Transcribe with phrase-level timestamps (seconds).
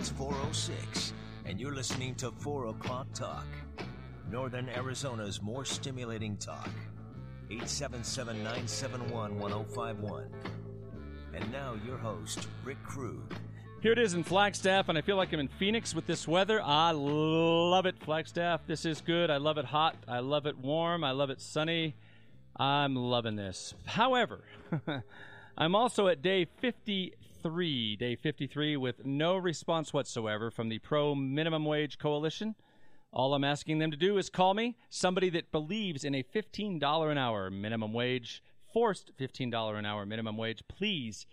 [0.00, 1.12] It's 406,
[1.44, 3.44] and you're listening to 4 O'Clock Talk.
[4.30, 6.70] Northern Arizona's more stimulating talk.
[7.50, 10.30] 877 971 1051.
[11.34, 13.34] And now, your host, Rick Krug.
[13.82, 16.62] Here it is in Flagstaff, and I feel like I'm in Phoenix with this weather.
[16.64, 18.62] I love it, Flagstaff.
[18.66, 19.28] This is good.
[19.28, 19.96] I love it hot.
[20.08, 21.04] I love it warm.
[21.04, 21.94] I love it sunny.
[22.56, 23.74] I'm loving this.
[23.84, 24.44] However,
[25.58, 31.64] I'm also at day 53, day 53, with no response whatsoever from the Pro Minimum
[31.64, 32.54] Wage Coalition.
[33.12, 37.10] All I'm asking them to do is call me, somebody that believes in a $15
[37.10, 40.62] an hour minimum wage, forced $15 an hour minimum wage.
[40.68, 41.26] Please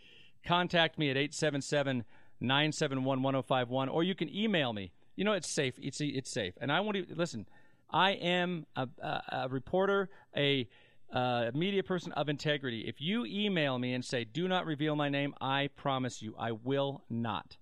[0.46, 2.06] contact me at 877
[2.40, 4.94] 971 1051, or you can email me.
[5.18, 5.76] You know, it's safe.
[5.82, 6.54] It's, it's safe.
[6.62, 7.46] And I want to listen.
[7.90, 10.68] I am a, a, a reporter, a
[11.12, 12.82] uh, media person of integrity.
[12.82, 16.52] If you email me and say, do not reveal my name, I promise you, I
[16.52, 17.58] will not.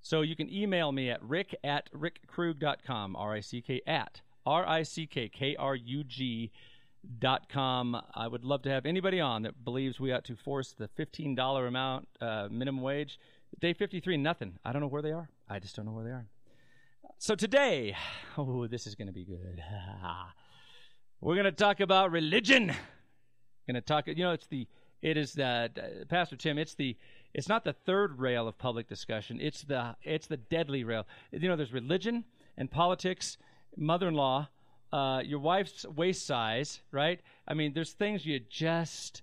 [0.00, 4.66] So you can email me at rick at rickkrug.com, R I C K at R
[4.66, 6.50] I C K K R U G
[7.18, 8.00] dot com.
[8.14, 11.68] I would love to have anybody on that believes we ought to force the $15
[11.68, 13.18] amount uh, minimum wage.
[13.60, 14.58] Day 53, nothing.
[14.64, 15.30] I don't know where they are.
[15.48, 16.26] I just don't know where they are.
[17.18, 17.96] So today,
[18.38, 19.62] oh, this is going to be good.
[21.20, 22.66] We're going to talk about religion.
[23.66, 24.68] Going to talk, you know, it's the,
[25.02, 25.68] it is the,
[26.08, 26.96] Pastor Tim, it's the,
[27.34, 29.40] it's not the third rail of public discussion.
[29.40, 31.06] It's the, it's the deadly rail.
[31.32, 32.24] You know, there's religion
[32.56, 33.36] and politics,
[33.76, 34.48] mother-in-law,
[34.92, 37.20] uh, your wife's waist size, right?
[37.48, 39.22] I mean, there's things you just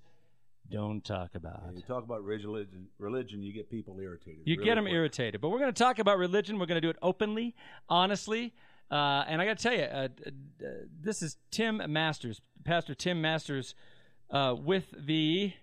[0.70, 1.62] don't talk about.
[1.66, 4.42] Yeah, you talk about religion, religion, you get people irritated.
[4.44, 4.94] You really get them quick.
[4.94, 5.40] irritated.
[5.40, 6.60] But we're going to talk about religion.
[6.60, 7.56] We're going to do it openly,
[7.88, 8.54] honestly.
[8.92, 10.08] Uh, and I got to tell you, uh,
[10.64, 10.68] uh,
[11.02, 13.74] this is Tim Masters, Pastor Tim Masters,
[14.30, 15.54] uh, with the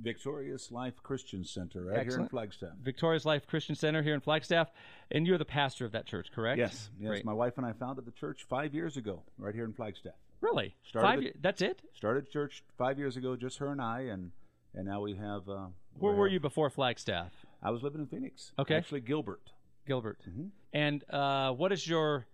[0.00, 2.70] Victorious Life Christian Center right here in Flagstaff.
[2.82, 4.68] Victorious Life Christian Center here in Flagstaff,
[5.12, 6.58] and you're the pastor of that church, correct?
[6.58, 7.08] Yes, yes.
[7.08, 7.24] Great.
[7.24, 10.14] My wife and I founded the church five years ago, right here in Flagstaff.
[10.40, 10.74] really?
[10.82, 11.36] Started Five years?
[11.40, 11.80] That's it?
[11.94, 14.32] Started church five years ago, just her and I, and
[14.74, 15.48] and now we have.
[15.48, 15.66] Uh,
[15.98, 17.30] Where we were have- you before Flagstaff?
[17.62, 18.52] I was living in Phoenix.
[18.58, 18.74] Okay.
[18.74, 19.52] actually Gilbert.
[19.86, 20.18] Gilbert.
[20.28, 20.46] Mm-hmm.
[20.72, 22.26] And uh, what is your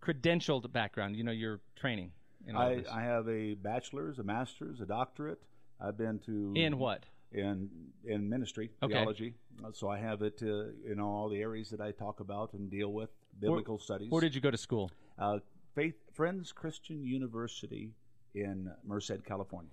[0.00, 1.16] credentialed background?
[1.16, 2.12] You know, your training
[2.54, 2.84] I.
[2.92, 5.42] I have a bachelor's, a master's, a doctorate.
[5.80, 7.04] I've been to in what?
[7.32, 7.68] in
[8.04, 8.92] in ministry Okay.
[8.94, 9.34] theology.
[9.64, 12.70] Uh, So I have it uh, in all the areas that I talk about and
[12.70, 13.10] deal with
[13.40, 14.10] biblical studies.
[14.10, 14.90] Where did you go to school?
[15.18, 15.38] uh,
[15.74, 17.90] Faith Friends Christian University
[18.34, 19.72] in Merced, California.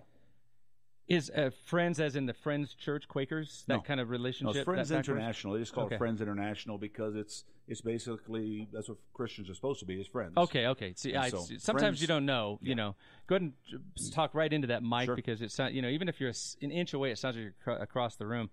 [1.07, 3.63] Is uh, Friends as in the Friends Church Quakers?
[3.67, 3.81] That No.
[3.81, 4.55] kind of No, relationship?
[4.55, 5.19] it's Friends that background?
[5.19, 5.53] International.
[5.55, 5.95] They just call Okay.
[5.95, 10.07] it Friends International because it's it's basically that's what Christians are supposed to be is
[10.07, 10.33] friends.
[10.37, 10.93] Okay, okay.
[10.95, 11.57] See, And I, so, see.
[11.57, 12.59] sometimes friends- you don't know.
[12.61, 12.95] You know,
[13.27, 13.53] go ahead and
[13.97, 15.15] j- talk right into that mic Sure.
[15.15, 15.57] because it's.
[15.59, 17.81] You know, even if you're a s an inch away, it sounds like you're cr-
[17.83, 18.49] across the room.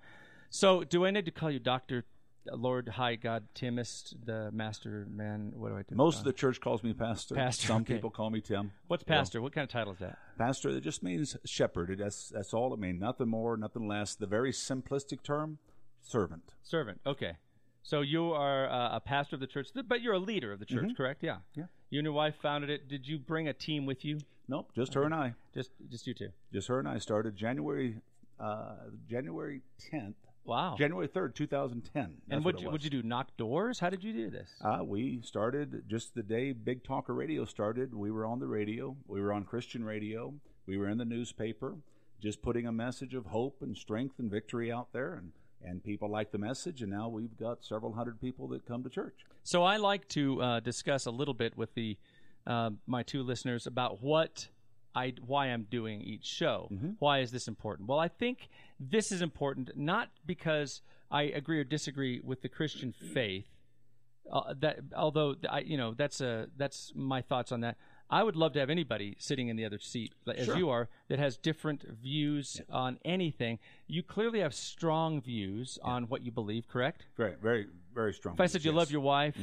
[0.50, 2.04] So, do I need to call you Doctor
[2.50, 5.52] Lord High God Timist, the Master Man?
[5.54, 5.94] What do I do?
[5.94, 7.34] Most of the church calls me pastor.
[7.34, 7.94] Pastor, Some okay.
[7.94, 8.72] people call me Tim.
[8.86, 9.40] What's pastor?
[9.42, 10.18] What kind of title is that?
[10.38, 11.90] Pastor, it just means shepherd.
[11.90, 13.00] It- That's that's all it means.
[13.00, 14.14] Nothing more, nothing less.
[14.14, 15.58] The very simplistic term,
[16.00, 16.54] servant.
[16.62, 17.00] Servant.
[17.06, 17.36] Okay.
[17.82, 20.66] So you are uh, a pastor of the church, but you're a leader of the
[20.66, 21.22] church, correct?
[21.22, 21.36] Yeah.
[21.36, 21.60] Mm-hmm.
[21.60, 21.66] Yeah.
[21.90, 22.86] You and your wife founded it.
[22.88, 24.18] Did you bring a team with you?
[24.46, 25.34] Nope, just her and I.
[25.54, 26.28] Just, just you two.
[26.52, 27.96] Just her and I started January
[28.40, 28.74] uh,
[29.08, 30.16] January tenth,
[30.48, 30.76] Wow.
[30.78, 32.16] January third, two thousand ten.
[32.30, 33.02] and what you, would you do?
[33.02, 33.78] Knock doors?
[33.78, 34.48] How did you do this?
[34.64, 37.94] Uh, we started just the day Big Talker Radio started.
[37.94, 38.96] We were on the radio.
[39.06, 40.32] We were on Christian radio.
[40.66, 41.76] We were in the newspaper,
[42.22, 45.14] just putting a message of hope and strength and victory out there.
[45.14, 45.32] And,
[45.62, 46.80] and people like the message.
[46.80, 49.26] And now we've got several hundred people that come to church.
[49.42, 51.98] So I like to uh, discuss a little bit with the
[52.46, 54.48] uh, my two listeners about what
[55.02, 56.56] I why I'm doing each show.
[56.98, 57.88] Why is this important?
[57.88, 58.48] Well, I think
[58.94, 60.70] this is important not because
[61.10, 63.46] I agree or disagree with the Christian faith.
[64.30, 67.76] Uh, that although I you know that's a that's my thoughts on that.
[68.10, 70.56] I would love to have anybody sitting in the other seat as Sure.
[70.56, 73.58] you are that has different views on anything.
[73.86, 77.04] You clearly have strong views on what you believe, correct?
[77.18, 78.34] Very, very, very strong.
[78.34, 79.36] If I said you love your wife,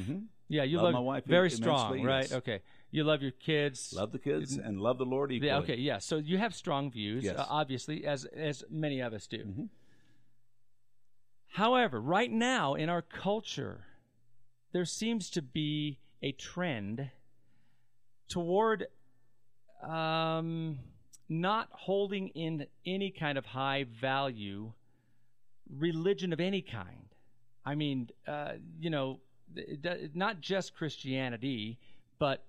[0.47, 2.29] yeah, you Love love, my wife very strong, right?
[2.29, 2.33] yes.
[2.41, 2.59] Okay,
[2.91, 3.93] you love your kids.
[3.95, 5.47] love the kids and love the Lord equally.
[5.49, 5.97] yeah, okay, yeah.
[5.99, 7.37] So you have strong views, Yes.
[7.37, 9.69] uh, obviously, as as many of us do.
[11.49, 13.85] However, right now in our culture,
[14.73, 17.09] there seems to be a trend
[18.27, 18.87] toward
[19.87, 20.79] um,
[21.29, 24.73] not holding in any kind of high value
[25.69, 27.07] religion of any kind.
[27.65, 29.19] I mean, uh, you know,
[30.13, 31.79] not just Christianity,
[32.19, 32.43] but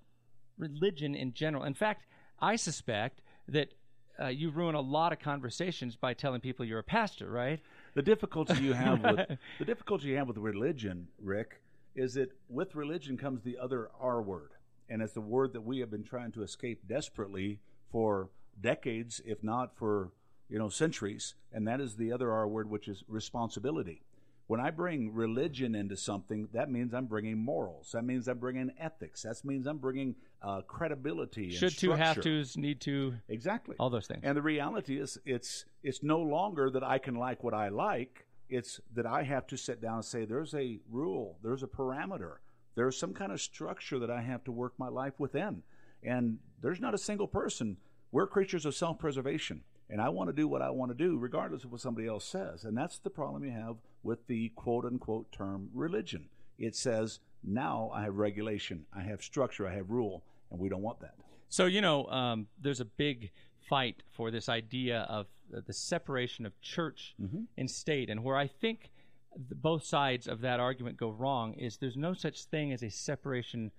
[0.57, 1.63] religion in general.
[1.63, 2.05] In fact,
[2.39, 3.73] I suspect that
[4.19, 7.59] uh, you ruin a lot of conversations by telling people you're a pastor, right?
[7.93, 11.61] The difficulty you have with the difficulty you have with religion, Rick,
[11.95, 14.51] is that with religion comes the other R word,
[14.89, 17.59] and it's the word that we have been trying to escape desperately
[17.91, 20.11] for decades, if not for
[20.49, 24.01] you know centuries, and that is the other R word, which is responsibility.
[24.47, 27.91] When I bring religion into something, that means I'm bringing morals.
[27.91, 29.23] That means I'm bringing ethics.
[29.23, 31.51] That means I'm bringing uh, credibility.
[31.51, 33.75] Should to, have tos, need to, Exactly.
[33.77, 34.21] all those things.
[34.23, 38.25] And the reality is, it's it's no longer that I can like what I like.
[38.49, 42.35] It's that I have to sit down and say, there's a rule, there's a parameter,
[42.75, 45.63] there's some kind of structure that I have to work my life within.
[46.03, 47.75] And there's not a single person.
[48.13, 51.63] We're creatures of self-preservation, and I want to do what I want to do, regardless
[51.63, 52.65] of what somebody else says.
[52.65, 56.29] And that's the problem you have with the quote-unquote term religion.
[56.57, 60.81] It says now I have regulation, I have structure, I have rule, and we don't
[60.81, 61.15] want that.
[61.49, 63.31] So you know, um, there's a big
[63.69, 67.15] fight for this idea of the separation of church
[67.57, 68.91] and state, and where I think
[69.37, 73.71] both sides of that argument go wrong is there's no such thing as a separation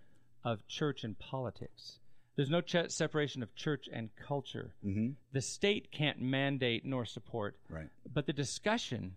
[0.44, 1.98] of church and politics.
[2.38, 4.70] There's no ch- separation of church and culture.
[4.86, 5.08] Mm-hmm.
[5.32, 7.88] The state can't mandate nor support, Right.
[8.14, 9.16] but the discussion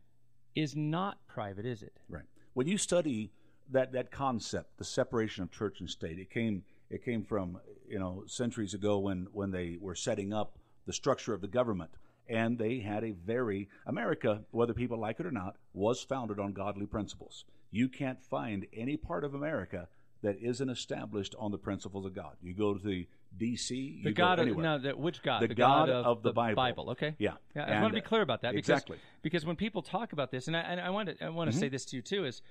[0.55, 1.93] is not private, is it?
[2.09, 2.25] Right.
[2.55, 3.31] When you study
[3.69, 7.99] that that concept, the separation of church and state, it came it came from you
[7.99, 10.57] know centuries ago when when they were setting up
[10.87, 11.91] the structure of the government,
[12.27, 16.53] and they had a very America, whether people like it or not, was founded on
[16.53, 17.45] godly principles.
[17.69, 19.87] You can't find any part of America
[20.21, 22.35] that isn't established on the principles of God.
[22.41, 23.07] You go to the
[23.37, 23.75] D.C.
[23.75, 25.41] You The go God of no, the, which God?
[25.41, 26.55] The God of the Bible.
[26.55, 26.89] Bible.
[26.91, 27.15] Okay.
[27.17, 27.33] Yeah.
[27.55, 28.97] Yeah, I And- want to be clear about that because Exactly.
[29.21, 31.55] because when people talk about this, and I, and I want to I want Mm-hmm.
[31.59, 32.41] to say this to you too is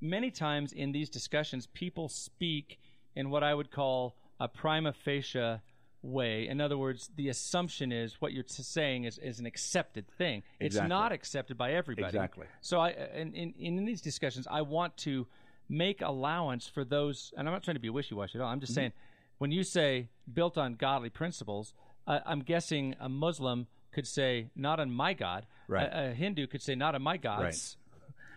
[0.00, 2.78] many times in these discussions people speak
[3.16, 5.58] in what I would call a prima facie
[6.00, 6.46] way.
[6.46, 10.44] In other words, the assumption is what you're saying is, is an accepted thing.
[10.60, 12.06] It's not accepted by everybody.
[12.06, 12.46] Exactly.
[12.60, 15.26] So I in, in in these discussions I want to
[15.68, 18.48] make allowance for those, and I'm not trying to be wishy-washy at all.
[18.48, 18.60] I'm Mm-hmm.
[18.60, 18.92] just saying
[19.38, 21.74] when you say built on godly principles,
[22.06, 25.46] uh, I'm guessing a Muslim could say not on my God.
[25.68, 25.86] Right.
[25.86, 27.76] A, a Hindu could say not on my gods.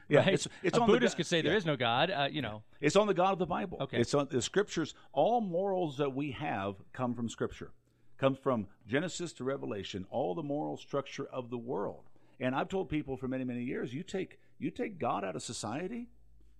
[0.09, 0.33] Yeah, right?
[0.33, 1.57] it's, it's a on Buddhist could say there yeah.
[1.57, 2.11] is no God.
[2.11, 2.63] Uh, you know.
[2.81, 3.77] It's on the God of the Bible.
[3.79, 3.97] Okay.
[3.97, 4.93] It's on the scriptures.
[5.13, 7.71] All morals that we have come from Scripture.
[8.17, 10.05] Comes from Genesis to Revelation.
[10.11, 12.03] All the moral structure of the world.
[12.41, 15.43] And I've told people for many, many years, you take you take God out of
[15.43, 16.07] society,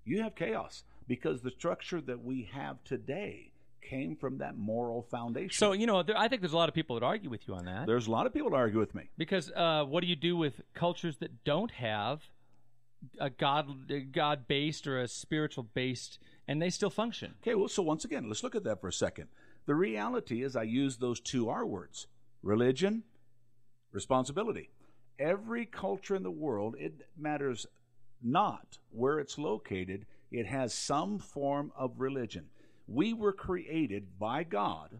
[0.06, 3.52] you have chaos because the structure that we have today
[3.82, 5.52] came from that moral foundation.
[5.52, 7.56] So you know, there, I think there's a lot of people that argue with you
[7.56, 9.10] on that there's a lot of people that argue with me.
[9.18, 12.22] because uh, what do you do with cultures that don't have
[13.20, 17.36] a God God based or a spiritual based, and they still function?
[17.42, 19.28] Okay, well, so once again, let's look at that for a second.
[19.66, 22.08] The reality is, I use those two R words
[22.44, 23.04] religion,
[23.92, 24.70] responsibility.
[25.20, 27.68] Every culture in the world, it matters
[28.24, 32.46] not where it's located, it has some form of religion.
[32.88, 35.00] We were created by God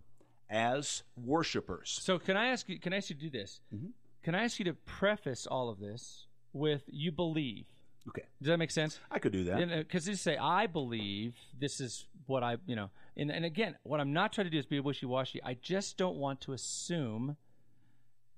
[0.50, 2.00] as worshipers.
[2.02, 2.80] So can I ask you?
[2.80, 3.62] Can I ask you to do this?
[3.74, 3.88] Mm-hmm.
[4.24, 7.66] Can I ask you to preface all of this with "you believe"?
[8.10, 9.00] Okay, Does that make sense?
[9.12, 9.70] I could do that.
[9.88, 14.00] Because you say, "I believe this is what I," you know, and and again, what
[14.00, 15.42] I'm not trying to do is be wishy-washy.
[15.44, 17.38] I just don't want to assume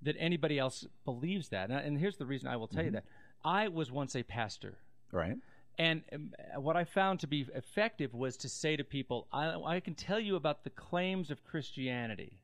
[0.01, 1.69] that anybody else believes that.
[1.69, 2.95] And, and here's the reason I will tell you Mm-hmm.
[2.95, 3.05] that:
[3.43, 4.77] I was once a pastor.
[5.11, 5.37] right?
[5.77, 9.79] And um, what I found to be effective was to say to people, I, I
[9.79, 12.39] can tell you about the claims of Christianity,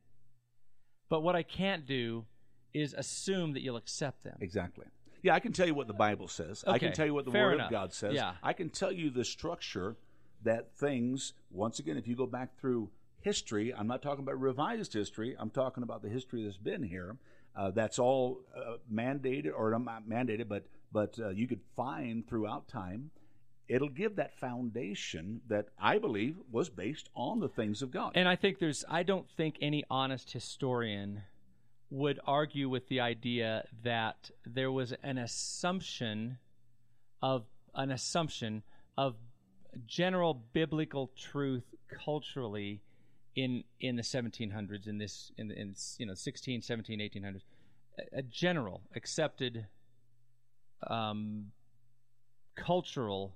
[1.10, 2.25] but what I can't do
[2.74, 4.38] is assume that you'll accept them.
[4.41, 4.86] Exactly.
[5.22, 6.63] Yeah, I can tell you what the Bible says.
[6.65, 7.68] I can tell you what the fair Word enough.
[7.68, 8.13] of God says.
[8.13, 8.34] Yeah.
[8.41, 9.98] I can tell you the structure
[10.44, 12.89] that things, once again, if you go back through
[13.20, 17.18] history, I'm not talking about revised history, I'm talking about the history that's been here.
[17.56, 22.68] Uh, that's all uh, mandated, or not mandated, but, but uh, you could find throughout
[22.68, 23.12] time.
[23.68, 28.13] It'll give that foundation that I believe was based on the things of God.
[28.15, 31.22] And I think there's, I don't think any honest historian
[31.91, 36.38] would argue with the idea that there was an assumption
[37.22, 38.63] of an assumption
[38.98, 39.15] of
[39.86, 41.75] general biblical truth
[42.06, 42.82] culturally
[43.43, 47.41] in in the 1700s in this in, in you know 16 17 1800s
[47.98, 49.65] a, a general accepted
[50.88, 51.51] um,
[52.55, 53.36] cultural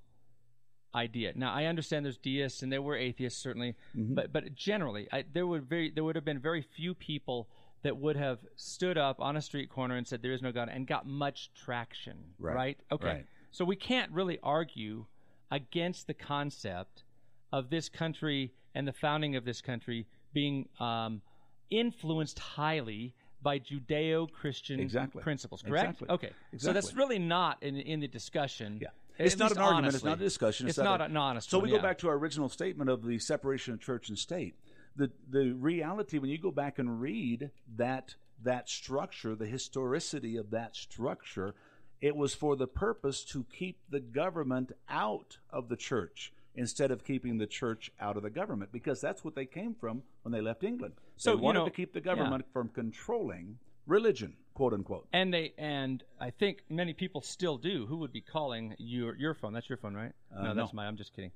[0.96, 1.32] idea.
[1.36, 4.14] Now I understand there's deists and there were atheists certainly, Mm-hmm.
[4.16, 7.48] but but generally I, there would very there would have been very few people
[7.84, 10.70] that would have stood up on a street corner and said there is no God
[10.72, 12.18] and got much traction.
[12.40, 13.08] Right, Okay.
[13.08, 13.26] right.
[13.52, 15.06] So we can't really argue
[15.52, 17.04] against the concept
[17.52, 21.22] of this country and the founding of this country being um,
[21.70, 25.22] influenced highly by Judeo-Christian Exactly.
[25.22, 25.62] principles.
[25.62, 26.02] Correct?
[26.02, 26.08] Exactly.
[26.10, 26.30] Okay.
[26.58, 28.80] So that's really not in in the discussion.
[28.82, 28.90] Yeah.
[29.20, 29.94] It's not an argument.
[29.94, 30.68] It's not a discussion.
[30.68, 31.82] It's, not not a- an honest So one, we go yeah.
[31.84, 34.56] back to our original statement of the separation of church and state.
[34.96, 40.50] The the reality when you go back and read that that structure, the historicity of
[40.52, 41.54] that structure,
[42.02, 47.04] it was for the purpose to keep the government out of the church instead of
[47.04, 50.42] keeping the church out of the government because that's what they came from when they
[50.42, 50.94] left England.
[51.18, 52.16] So, they you wanted know, to keep the yeah.
[52.16, 53.58] government from controlling
[53.88, 55.08] religion, quote unquote.
[55.14, 57.86] And they and I think many people still do.
[57.88, 59.54] Who would be calling your your phone?
[59.54, 60.14] That's your phone, right?
[60.36, 60.78] Uh, no, that's no.
[60.78, 60.88] my.
[60.88, 61.32] I'm just kidding.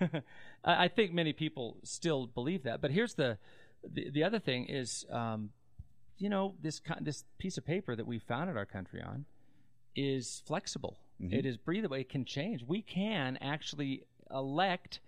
[0.64, 2.80] I I think many people still believe that.
[2.80, 3.38] But here's the
[3.88, 5.50] the, the other thing is, um,
[6.18, 9.24] you know, this this piece of paper that we founded our country on
[9.94, 10.98] is flexible.
[11.20, 11.96] It is breathable.
[11.96, 12.62] It can change.
[12.62, 15.00] We can actually elect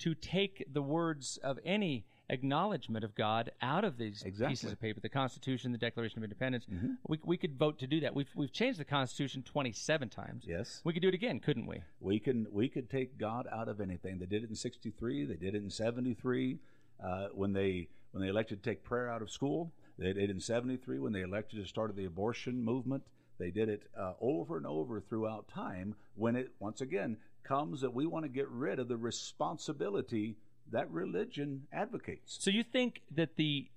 [0.00, 5.00] to take the words of any acknowledgement of God out of these pieces of paper,
[5.00, 6.66] the Constitution, the Declaration of Independence.
[7.08, 8.14] We, we could vote to do that.
[8.14, 10.44] We've, we've changed the Constitution 27 times.
[10.46, 10.80] Yes.
[10.84, 11.82] We could do it again, couldn't we?
[12.00, 14.18] We can we could take God out of anything.
[14.18, 15.24] They did it in '63.
[15.24, 16.58] They did it in '73
[17.02, 19.72] uh, when they when they elected to take prayer out of school.
[19.98, 23.02] They did it in '73 when they elected to start the abortion movement.
[23.38, 25.94] They did it uh, over and over throughout time.
[26.14, 30.36] When it once again comes that we want to get rid of the responsibility
[30.70, 32.36] that religion advocates.
[32.40, 33.68] So you think that the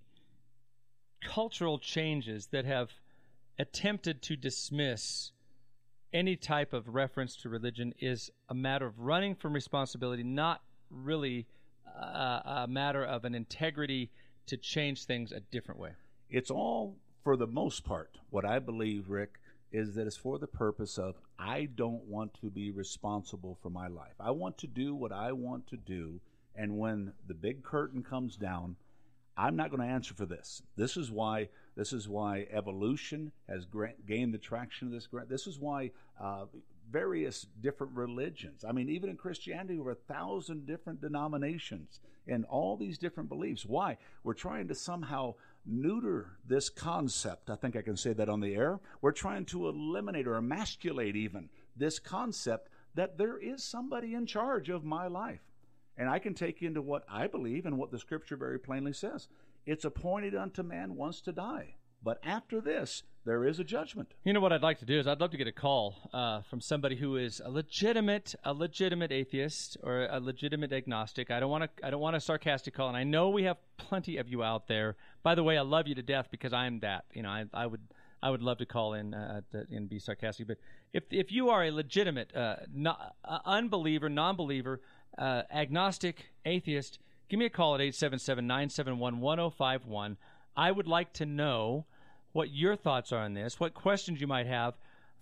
[1.23, 2.89] cultural changes that have
[3.57, 5.31] attempted to dismiss
[6.13, 11.47] any type of reference to religion is a matter of running from responsibility, not really
[11.87, 14.09] uh, a matter of an integrity
[14.47, 15.91] to change things a different way.
[16.29, 19.39] It's all, for the most part, what I believe, Rick,
[19.71, 23.87] is that it's for the purpose of I don't want to be responsible for my
[23.87, 24.13] life.
[24.19, 26.19] I want to do what I want to do.
[26.55, 28.75] And when the big curtain comes down,
[29.37, 30.61] I'm not going to answer for this.
[30.75, 33.65] This is why this is why evolution has
[34.05, 35.07] gained the traction of this.
[35.29, 36.45] This is why uh,
[36.91, 38.65] various different religions.
[38.67, 43.65] I mean, even in Christianity, over a thousand different denominations and all these different beliefs.
[43.65, 43.97] Why?
[44.23, 47.49] We're trying to somehow neuter this concept.
[47.49, 48.79] I think I can say that on the air.
[49.01, 54.69] We're trying to eliminate or emasculate even this concept that there is somebody in charge
[54.69, 55.41] of my life.
[55.97, 59.27] And I can take into what I believe and what the scripture very plainly says.
[59.65, 61.75] It's appointed unto man once to die.
[62.03, 64.13] But after this, there is a judgment.
[64.23, 66.41] You know what I'd like to do is I'd love to get a call uh,
[66.41, 71.29] from somebody who is a legitimate, a legitimate atheist or a legitimate agnostic.
[71.29, 73.57] I don't want to, I don't want a sarcastic call, and I know we have
[73.77, 74.95] plenty of you out there.
[75.21, 77.05] By the way, I love you to death because I'm that.
[77.13, 77.81] You know, I, I would,
[78.23, 80.47] I would love to call in uh, to, and be sarcastic.
[80.47, 80.57] But
[80.91, 82.55] if if you are a legitimate uh,
[82.85, 82.93] uh,
[83.45, 84.81] unbeliever, non-believer,
[85.19, 86.97] uh, agnostic, atheist,
[87.29, 90.17] give me a call at 877-971-1051.
[90.55, 91.85] I would like to know
[92.33, 94.75] what your thoughts are on this, what questions you might have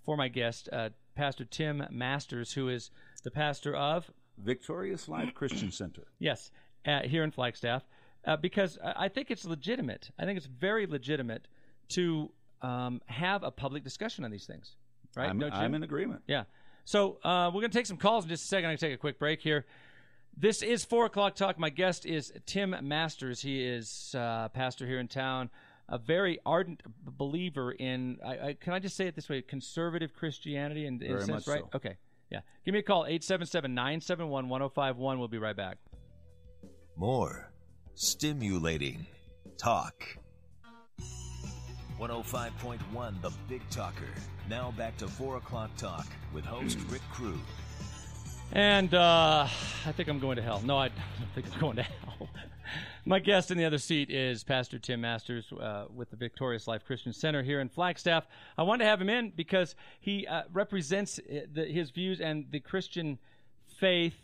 [0.04, 2.90] for my guest, uh, Pastor Tim Masters, who is
[3.22, 6.06] the pastor of, Victorious Life Christian Center.
[6.18, 6.50] yes,
[6.86, 7.84] uh, here in Flagstaff,
[8.24, 10.10] uh, because I think it's legitimate.
[10.18, 11.46] I think it's very legitimate
[11.90, 12.30] to
[12.62, 14.76] um, have a public discussion on these things.
[15.16, 15.28] Right?
[15.28, 15.42] I'm?
[15.42, 16.22] I'm in agreement.
[16.26, 16.44] Yeah.
[16.84, 18.66] So uh, we're going to take some calls in just a second.
[18.66, 19.66] I'm going to take a quick break here.
[20.36, 21.58] This is four o'clock talk.
[21.58, 23.42] My guest is Tim Masters.
[23.42, 25.50] He is uh, pastor here in town,
[25.90, 28.16] a very ardent believer in.
[28.24, 29.42] I, I, can I just say it this way?
[29.42, 31.60] Conservative Christianity, in, in a sense, much right?
[31.60, 31.76] so.
[31.76, 31.98] Okay.
[32.30, 32.40] Yeah.
[32.64, 35.18] Give me a call 877-971-1051.
[35.18, 35.76] We'll be right back.
[36.96, 37.52] More
[37.94, 39.06] stimulating
[39.58, 40.04] talk.
[41.98, 44.06] 105.1 The Big Talker.
[44.48, 47.38] Now back to 4 o'clock talk with host Rick Krug.
[48.52, 49.46] And uh,
[49.86, 50.62] I think I'm going to hell.
[50.64, 52.28] No, I don't think I'm going to hell.
[53.04, 56.84] My guest in the other seat is Pastor Tim Masters uh, with the Victorious Life
[56.84, 58.26] Christian Center here in Flagstaff.
[58.58, 62.46] I wanted to have him in because he uh, represents uh, the, his views and
[62.50, 63.18] the Christian
[63.78, 64.18] faith.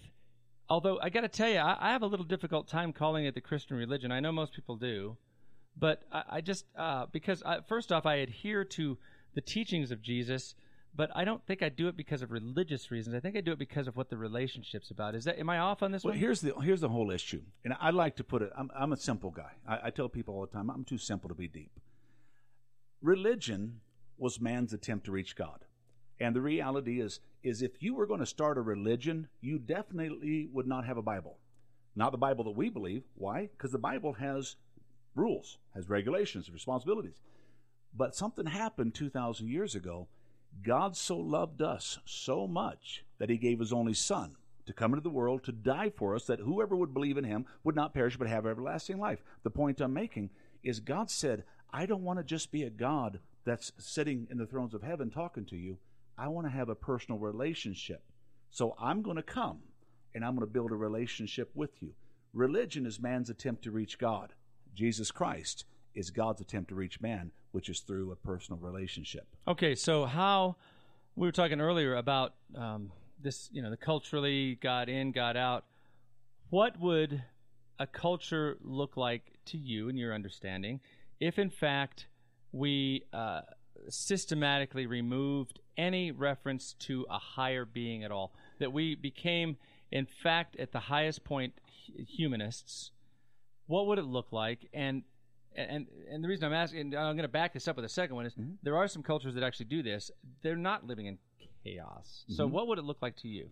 [0.69, 3.35] Although I got to tell you, I, I have a little difficult time calling it
[3.35, 4.13] the Christian religion.
[4.13, 5.17] I know most people do,
[5.77, 8.99] but I, I just uh, because I, first off, I adhere to
[9.35, 10.55] the teachings of Jesus
[10.97, 13.15] but I don't think I do it because of religious reasons.
[13.15, 15.15] I think I do it because of what the relationship's about.
[15.15, 16.19] Is that am I off on this Well, one?
[16.19, 18.51] here's the here's the whole issue, and I like to put it.
[18.57, 19.53] I'm, I'm a simple guy.
[19.69, 21.79] I, I tell people all the time, I'm too simple to be deep.
[23.03, 23.81] Religion
[24.17, 25.65] was man's attempt to reach God,
[26.19, 30.49] and the reality is, is if you were going to start a religion, you definitely
[30.53, 31.37] would not have a Bible,
[31.95, 33.03] not the Bible that we believe.
[33.15, 33.43] Why?
[33.53, 34.57] Because the Bible has
[35.15, 37.21] rules, has regulations, responsibilities.
[37.95, 40.09] But something happened 2,000 years ago.
[40.63, 44.37] God so loved us so much that he gave his only Son
[44.67, 47.47] to come into the world to die for us, that whoever would believe in him
[47.63, 49.23] would not perish but have everlasting life.
[49.45, 50.31] The point I'm making
[50.63, 54.47] is God said, I don't want to just be a God that's sitting in the
[54.47, 55.79] thrones of heaven talking to you.
[56.19, 58.03] I want to have a personal relationship.
[58.51, 59.59] So I'm going to come
[60.15, 61.93] and I'm going to build a relationship with you.
[62.33, 64.33] Religion is man's attempt to reach God.
[64.75, 69.27] Jesus Christ is God's attempt to reach man, which is through a personal relationship.
[69.49, 70.57] Okay, so how
[71.15, 75.65] we were talking earlier about um, this, you know, the culturally God in, God out.
[76.51, 77.23] What would
[77.79, 80.81] a culture look like to you, in your understanding,
[81.19, 82.09] if in fact
[82.53, 83.41] we uh,
[83.89, 88.35] systematically removed any reference to a higher being at all?
[88.59, 89.57] That we became,
[89.91, 91.55] in fact, at the highest point,
[92.07, 92.91] humanists.
[93.67, 94.69] What would it look like?
[94.75, 95.05] And
[95.57, 97.89] and and the reason I'm asking, and I'm going to back this up with a
[97.89, 98.55] second one is Mm-hmm.
[98.63, 100.11] there are some cultures that actually do this.
[100.43, 101.19] They're not living in
[101.65, 102.25] chaos.
[102.25, 102.35] Mm-hmm.
[102.35, 103.49] So what would it look like to you?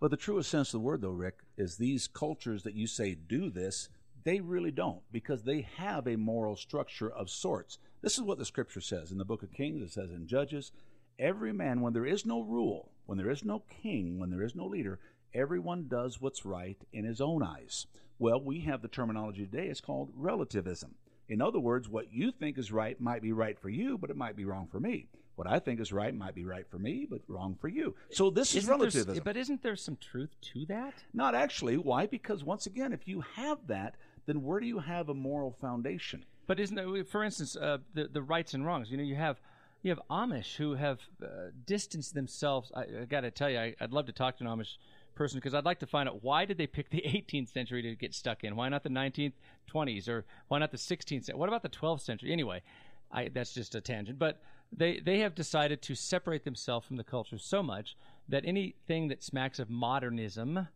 [0.00, 3.14] But the truest sense of the word, though, Rick, is these cultures that you say
[3.14, 3.88] do this,
[4.24, 7.78] they really don't because they have a moral structure of sorts.
[8.02, 10.72] This is what the scripture says in the book of Kings, it says in Judges
[11.18, 14.54] every man, when there is no rule, when there is no king, when there is
[14.54, 14.98] no leader,
[15.32, 17.86] everyone does what's right in his own eyes.
[18.18, 20.94] Well, we have the terminology today, it's called relativism.
[21.28, 24.16] In other words, what you think is right might be right for you, but it
[24.16, 25.08] might be wrong for me.
[25.34, 27.94] What I think is right might be right for me, but wrong for you.
[28.10, 29.24] So this is Isn't there relativism.
[29.24, 30.94] but isn't there some truth to that?
[31.12, 31.76] Not actually.
[31.76, 32.06] Why?
[32.06, 36.24] Because once again, if you have that, then where do you have a moral foundation?
[36.46, 38.90] But isn't it, for instance, uh, the the rights and wrongs?
[38.90, 39.38] You know, you have
[39.82, 41.26] you have Amish who have uh,
[41.66, 42.72] distanced themselves.
[42.74, 44.76] I, I got to tell you, I, I'd love to talk to an Amish
[45.16, 47.96] person because I'd like to find out why did they pick the 18th century to
[47.96, 48.54] get stuck in?
[48.54, 49.32] Why not the 19th,
[49.72, 51.08] 20s, or why not the 16th?
[51.24, 51.34] century?
[51.34, 52.32] What about the 12th century?
[52.32, 52.62] Anyway,
[53.10, 54.18] I, that's just a tangent.
[54.18, 54.40] But
[54.72, 57.96] they they have decided to separate themselves from the culture so much
[58.28, 60.68] that anything that smacks of modernism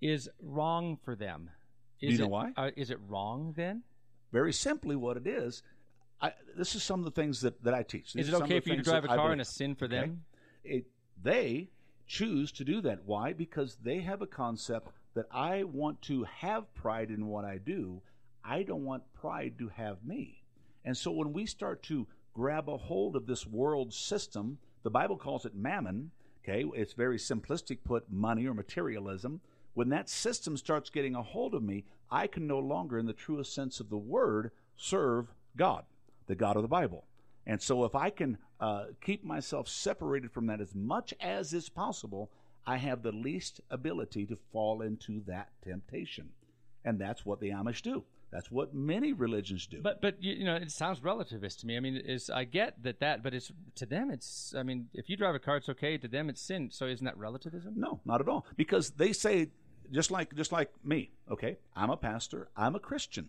[0.00, 1.50] is wrong for them.
[2.00, 2.52] Is you know it- why?
[2.56, 3.82] Uh, is it wrong then?
[4.32, 5.62] Very simply, what it is.
[6.20, 8.14] I, this is some of the things that, that I teach.
[8.14, 9.96] These Is it okay for you to drive a car and a sin for Okay?
[10.00, 10.22] them?
[10.64, 10.86] It,
[11.22, 11.68] they
[12.06, 13.04] choose to do that.
[13.04, 13.32] Why?
[13.32, 18.02] Because they have a concept that I want to have pride in what I do.
[18.44, 20.42] I don't want pride to have me.
[20.84, 25.16] And so when we start to grab a hold of this world system, the Bible
[25.16, 26.10] calls it mammon.
[26.42, 29.40] Okay, it's very simplistic put money or materialism.
[29.72, 33.12] When that system starts getting a hold of me, I can no longer, in the
[33.12, 35.84] truest sense of the word, serve God,
[36.26, 37.06] the God of the Bible.
[37.46, 41.68] And so, if I can uh, keep myself separated from that as much as is
[41.68, 42.30] possible,
[42.66, 46.30] I have the least ability to fall into that temptation.
[46.84, 48.04] And that's what the Amish do.
[48.30, 49.80] That's what many religions do.
[49.80, 51.76] But but you, you know it sounds relativist to me.
[51.76, 54.54] I mean, is I get that that, but it's to them it's.
[54.56, 55.96] I mean, if you drive a car, it's okay.
[55.98, 56.70] To them, it's sin.
[56.72, 57.74] So isn't that relativism?
[57.76, 58.44] No, not at all.
[58.56, 59.50] Because they say
[59.92, 61.58] just like just like me, okay?
[61.76, 63.28] I'm a pastor, I'm a Christian.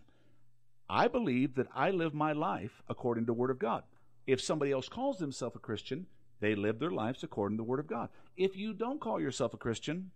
[0.88, 3.84] I believe that I live my life according to the word of God.
[4.26, 6.06] If somebody else calls themselves a Christian,
[6.40, 8.08] they live their lives according to the word of God.
[8.36, 10.10] If you don't call yourself a Christian,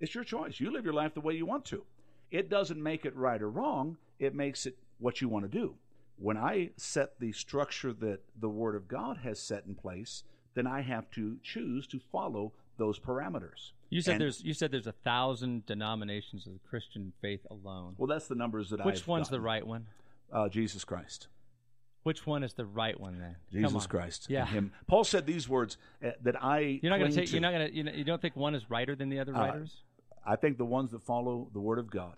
[0.00, 0.58] it's your choice.
[0.58, 1.84] You live your life the way you want to.
[2.30, 5.74] It doesn't make it right or wrong, it makes it what you want to do.
[6.16, 10.66] When I set the structure that the Word of God has set in place, then
[10.66, 13.72] I have to choose to follow those parameters.
[13.90, 17.94] You said And- there's you said there's a thousand denominations of the Christian faith alone.
[17.98, 19.86] Well, that's the numbers that Which I've Which one's the right one?
[20.32, 21.28] Uh, Jesus Christ.
[22.02, 23.36] Which one is the right one then?
[23.52, 23.86] Jesus.
[23.86, 24.26] Christ.
[24.28, 24.46] Yeah.
[24.46, 24.72] Him.
[24.86, 26.80] Paul said these words uh, that I.
[26.82, 27.32] You're not going to take.
[27.32, 27.74] You're not going to.
[27.74, 29.82] You, know, you don't think one is righter than the other Uh, writers?
[30.26, 32.14] I think the ones that follow the Word of God,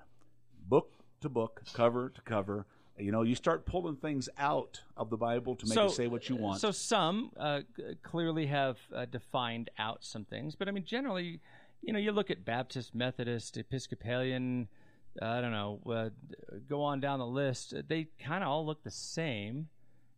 [0.69, 2.67] book to book, cover to cover.
[2.99, 6.07] You know, you start pulling things out of the Bible to make so it say
[6.07, 6.61] what you want.
[6.61, 7.63] So some uh,
[8.03, 11.41] clearly have uh, defined out some things, but I mean, generally,
[11.83, 14.69] you know, you look at Baptist, Methodist, Episcopalian.
[15.21, 15.81] I don't know.
[15.87, 16.09] Uh,
[16.69, 17.75] go on down the list.
[17.89, 19.69] They kind of all look the same,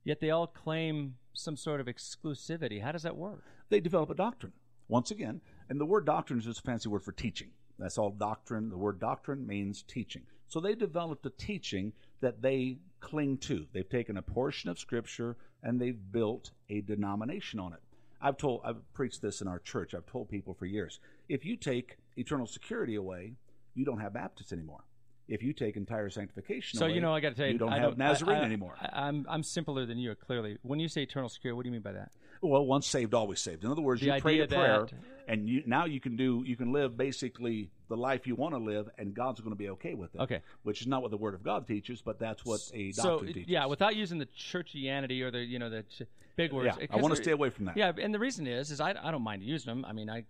[0.06, 2.80] yet they all claim some sort of exclusivity.
[2.80, 3.42] How does that work?
[3.68, 4.52] they develop a doctrine.
[4.88, 7.48] Once again, and the word doctrine is just a fancy word for teaching.
[7.78, 8.70] That's all doctrine.
[8.70, 10.22] The word doctrine means teaching.
[10.46, 13.66] So they developed a teaching that they cling to.
[13.72, 17.80] They've taken a portion of Scripture and they've built a denomination on it.
[18.22, 19.92] I've told, I've preached this in our church.
[19.92, 21.00] I've told people for years.
[21.28, 23.32] If you take eternal security away,
[23.74, 24.84] you don't have Baptists anymore.
[25.28, 27.58] If you take entire sanctification So away, you know, I got to tell you, you
[27.58, 28.74] don't I have Nazarene I- I- anymore.
[28.80, 30.14] I, I'm I'm simpler than you.
[30.14, 32.12] Clearly, when you say eternal security, what do you mean by that?
[32.42, 33.64] Well, once saved, always saved.
[33.64, 34.86] In other words, The you pray a prayer,
[35.26, 38.58] and you now you can do you can live basically the life you want to
[38.58, 40.20] live, and God's going to be okay with it.
[40.20, 40.40] Okay.
[40.62, 43.32] which is not what the Word of God teaches, but that's what a so doctrine
[43.32, 43.48] teaches.
[43.48, 46.02] yeah, without using the churchianity or the you know the ch-
[46.36, 46.76] big words.
[46.78, 47.76] Yeah, I want to stay away from that.
[47.76, 49.84] Yeah, and the reason is, is I, I don't mind using them.
[49.84, 50.24] I mean, I,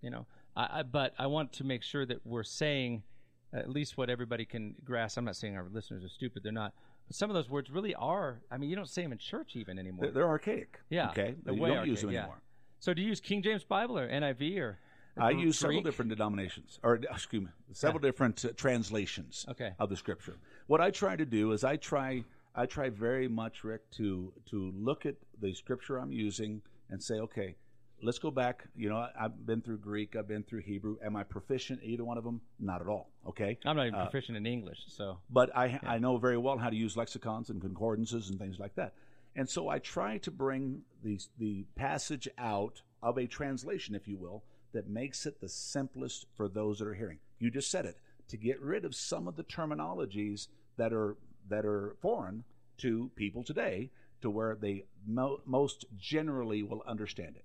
[0.00, 3.04] you know, I, I, but I want to make sure that we're saying
[3.52, 5.18] at least what everybody can grasp.
[5.18, 6.72] I'm not saying our listeners are stupid; they're not.
[7.06, 8.40] But some of those words really are.
[8.50, 10.06] I mean, you don't say them in church even anymore.
[10.06, 10.78] They're, they're archaic.
[10.90, 12.18] yeah, okay, they're you don't use them archaic, yeah.
[12.20, 12.42] anymore.
[12.78, 14.78] So do you use King James Bible or NIV or
[15.16, 19.72] I Gr- use several different denominations, or excuse me, several different uh, translations Okay.
[19.78, 20.36] of the scripture.
[20.66, 24.72] What I try to do is I try I try very much, Rick, to to
[24.74, 27.56] look at the scripture I'm using and say, okay,
[28.02, 28.64] let's go back.
[28.76, 30.96] You know, I've been through Greek, I've been through Hebrew.
[31.04, 32.40] Am I proficient in either one of them?
[32.58, 33.10] Not at all.
[33.28, 36.58] Okay, I'm not even Uh, proficient in English, so but I, I know very well
[36.58, 38.94] how to use lexicons and concordances and things like that.
[39.34, 44.18] And so I try to bring the, the passage out of a translation, if you
[44.18, 47.18] will, that makes it the simplest for those that are hearing.
[47.38, 51.16] You just said it to get rid of some of the terminologies that are
[51.48, 52.44] that are foreign
[52.78, 57.44] to people today, to where they mo- most generally will understand it.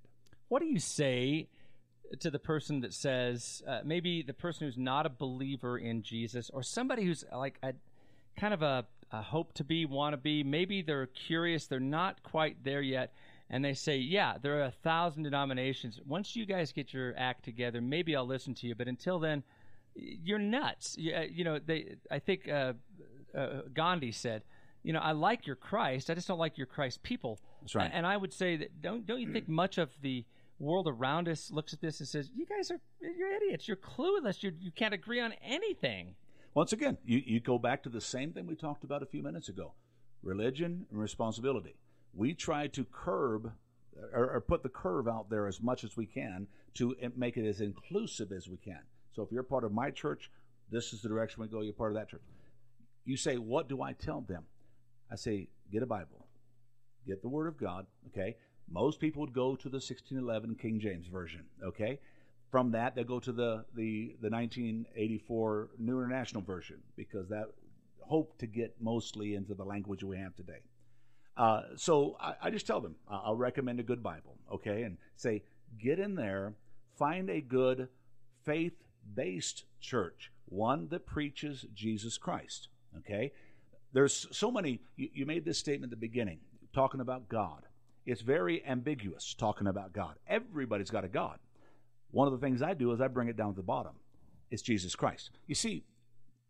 [0.49, 1.47] What do you say
[2.19, 6.49] to the person that says uh, maybe the person who's not a believer in Jesus
[6.53, 7.73] or somebody who's like a
[8.37, 12.21] kind of a, a hope to be want to be maybe they're curious they're not
[12.23, 13.13] quite there yet
[13.49, 15.99] and they say yeah there are a thousand denominations.
[16.05, 19.43] Once you guys get your act together maybe i'll listen to you but until then
[19.95, 20.95] you're nuts.
[20.97, 22.73] You, uh, you know they i think uh,
[23.35, 24.43] uh, gandhi said
[24.83, 27.39] you know i like your christ i just don't like your christ people.
[27.61, 27.91] That's right.
[27.93, 30.23] and I would say that don't don't you think much of the
[30.59, 33.67] world around us looks at this and says, "You guys are you're idiots.
[33.67, 34.43] You're clueless.
[34.43, 36.15] You you can't agree on anything."
[36.53, 39.21] Once again, you, you go back to the same thing we talked about a few
[39.21, 39.73] minutes ago
[40.23, 41.75] religion and responsibility.
[42.13, 43.51] We try to curb
[44.13, 47.47] or, or put the curve out there as much as we can to make it
[47.47, 48.79] as inclusive as we can.
[49.15, 50.29] So if you're part of my church,
[50.69, 52.21] this is the direction we go, you're part of that church.
[53.05, 54.43] You say, What do I tell them?
[55.11, 56.27] I say, Get a Bible,
[57.05, 58.35] get the Word of God, okay?
[58.69, 61.99] Most people would go to the 1611 King James Version, okay?
[62.51, 67.47] From that, they'll go to the, the, the 1984 New International Version because that
[67.99, 70.59] hope to get mostly into the language we have today.
[71.35, 74.97] Uh, so I, I just tell them uh, I'll recommend a good Bible, okay, and
[75.15, 75.43] say
[75.79, 76.53] get in there,
[76.97, 77.89] find a good
[78.43, 83.31] faith-based church, one that preaches Jesus Christ, okay.
[83.93, 84.81] There's so many.
[84.95, 86.39] You, you made this statement at the beginning,
[86.73, 87.63] talking about God.
[88.07, 90.15] It's very ambiguous talking about God.
[90.27, 91.39] Everybody's got a God.
[92.11, 93.91] One of the things I do is I bring it down to the bottom.
[94.49, 95.31] It's Jesus Christ.
[95.45, 95.83] You see,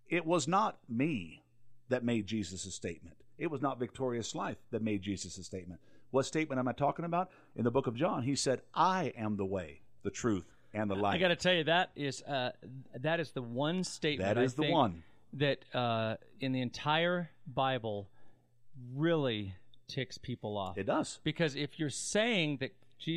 [0.07, 1.43] it was not me
[1.89, 3.17] that made Jesus' statement.
[3.39, 5.81] It was not Victorious Life that made Jesus' statement.
[6.11, 7.31] What statement am I talking about?
[7.55, 10.95] In the book of John, he said, I am the way, the truth, and the
[10.95, 11.15] life.
[11.15, 12.51] I got to tell you that is uh,
[12.99, 15.03] that is the one statement That is the one.
[15.33, 18.09] that uh, in the entire Bible
[18.95, 19.55] really
[19.87, 20.77] ticks people off.
[20.77, 21.19] It does.
[21.23, 22.71] Because if you're saying that,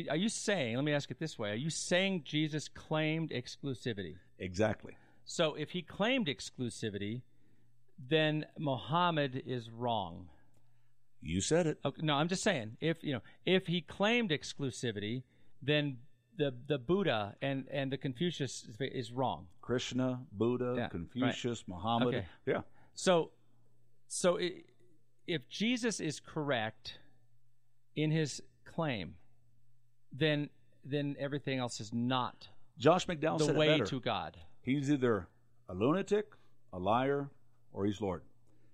[0.09, 0.75] are you saying?
[0.75, 4.15] Let me ask it this way: Are you saying Jesus claimed exclusivity?
[4.39, 4.93] Exactly.
[5.25, 7.21] So if he claimed exclusivity,
[8.09, 10.27] then Muhammad is wrong.
[11.21, 11.79] You said it.
[11.85, 15.23] Okay, no, I'm just saying if you know if he claimed exclusivity,
[15.61, 15.97] then
[16.37, 19.47] the the Buddha and and the Confucius is, is wrong.
[19.61, 20.91] Krishna, Buddha, Yeah, right.
[20.91, 22.15] Confucius, Muhammad.
[22.15, 22.25] Okay.
[22.45, 22.61] Yeah.
[22.93, 23.31] So,
[24.07, 24.63] so i
[25.33, 26.99] if Jesus is correct
[27.95, 29.15] in his claim,
[30.11, 30.49] then
[30.83, 34.37] then everything else is not Josh McDowell the said way to God.
[34.61, 35.27] He's either
[35.69, 36.31] a lunatic,
[36.73, 37.29] a liar,
[37.71, 38.23] or he's Lord.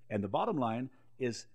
[0.10, 0.90] And the bottom line
[1.20, 1.48] is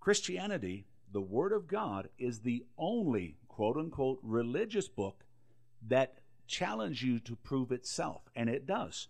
[0.00, 5.24] Christianity, the Word of God, is the only quote unquote religious book
[5.86, 8.22] that challenge you to prove itself.
[8.34, 9.08] And it does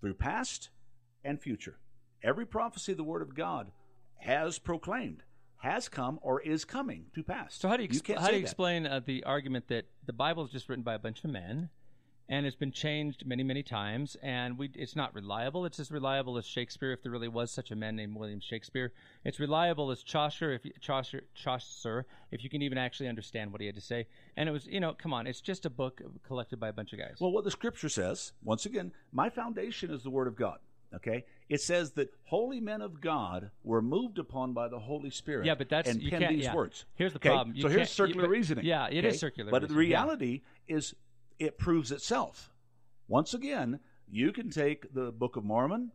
[0.00, 0.70] through past
[1.24, 1.78] and future.
[2.22, 3.72] Every prophecy of the Word of God
[4.16, 5.22] has proclaimed,
[5.58, 7.54] has come, or is coming to pass.
[7.54, 10.44] So how do you, you how do you explain uh, the argument that the Bible
[10.44, 11.70] is just written by a bunch of men,
[12.28, 15.66] and it's been changed many many times, and we it's not reliable.
[15.66, 18.92] It's as reliable as Shakespeare, if there really was such a man named William Shakespeare.
[19.24, 23.60] It's reliable as Chaucer, if you, Chaucer, Chaucer, if you can even actually understand what
[23.60, 24.06] he had to say.
[24.36, 26.92] And it was, you know, come on, it's just a book collected by a bunch
[26.94, 27.16] of guys.
[27.20, 30.58] Well, what the scripture says, once again, my foundation is the word of God.
[30.94, 31.24] Okay?
[31.48, 35.44] It says that holy men of God were moved upon by the Holy Spirit.
[35.46, 36.54] Yeah, but that's- and you penned these yeah.
[36.54, 36.86] words.
[36.94, 37.28] Here's the Okay?
[37.28, 37.54] problem.
[37.54, 38.64] You so here's circular you- but- reasoning.
[38.64, 40.02] yeah, it it is circular But the reasoning, yeah.
[40.04, 40.94] reality is
[41.38, 42.50] it proves itself.
[43.08, 45.92] Once again, you can take the Book of Mormon.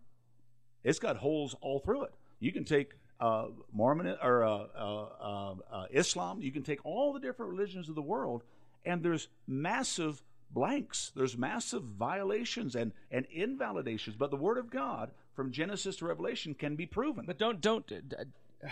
[0.83, 2.13] It's got holes all through it.
[2.39, 6.41] You can take uh, Mormon or uh, uh, uh, uh, Islam.
[6.41, 8.43] You can take all the different religions of the world,
[8.85, 11.11] and there's massive blanks.
[11.15, 14.15] There's massive violations and, and invalidations.
[14.15, 17.23] But the Word of God, from Genesis to Revelation, can be proven.
[17.25, 17.87] But don't don't.
[17.87, 18.01] d-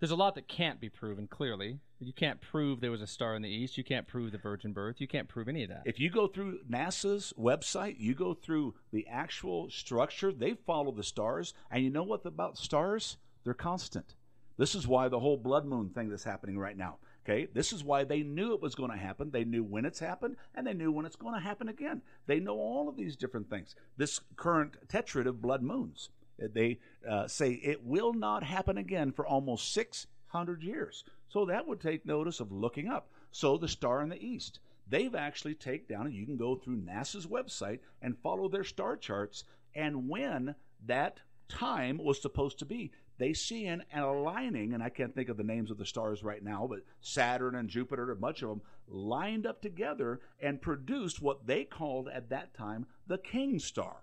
[0.00, 1.80] There's a lot that can't be proven clearly.
[2.00, 3.76] You can't prove there was a star in the east.
[3.76, 4.98] You can't prove the virgin birth.
[4.98, 5.82] You can't prove any of that.
[5.84, 11.02] If you go through NASA's website, you go through the actual structure, they follow the
[11.02, 11.52] stars.
[11.70, 13.18] And you know what about stars?
[13.44, 14.14] They're constant.
[14.56, 16.96] This is why the whole blood moon thing that's happening right now.
[17.28, 19.30] Okay, this is why they knew it was going to happen.
[19.30, 22.00] They knew when it's happened, and they knew when it's going to happen again.
[22.26, 23.74] They know all of these different things.
[23.98, 29.26] This current tetrad of blood moons, they uh, say it will not happen again for
[29.26, 31.04] almost 600 years.
[31.28, 33.10] So that would take notice of looking up.
[33.30, 36.78] So the star in the east, they've actually take down, and you can go through
[36.78, 40.54] NASA's website and follow their star charts and when
[40.86, 45.28] that time was supposed to be they see an, an aligning, and I can't think
[45.28, 48.48] of the names of the stars right now, but Saturn and Jupiter, a bunch of
[48.48, 53.96] them, lined up together and produced what they called at that time the King Star.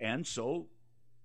[0.00, 0.66] And so,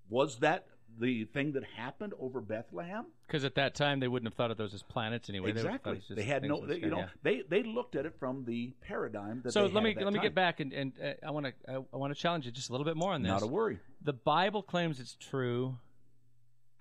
[0.09, 0.67] was that
[0.99, 3.05] the thing that happened over Bethlehem?
[3.27, 5.49] Because at that time they wouldn't have thought of those as planets anyway.
[5.49, 6.01] Exactly.
[6.09, 6.65] They, they had no.
[6.65, 7.07] They, you know, yeah.
[7.23, 9.53] they they looked at it from the paradigm that.
[9.53, 10.13] So let me let time.
[10.13, 12.51] me get back and, and uh, I want to I, I want to challenge you
[12.51, 13.29] just a little bit more on this.
[13.29, 13.79] Not a worry.
[14.03, 15.77] The Bible claims it's true.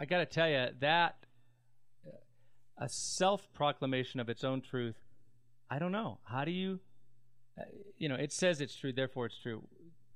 [0.01, 1.17] I got to tell you that
[2.79, 4.97] a self proclamation of its own truth.
[5.71, 6.19] I don't know.
[6.25, 6.81] How do you,
[7.61, 7.65] uh,
[7.99, 9.63] you know, it says it's true, therefore it's true.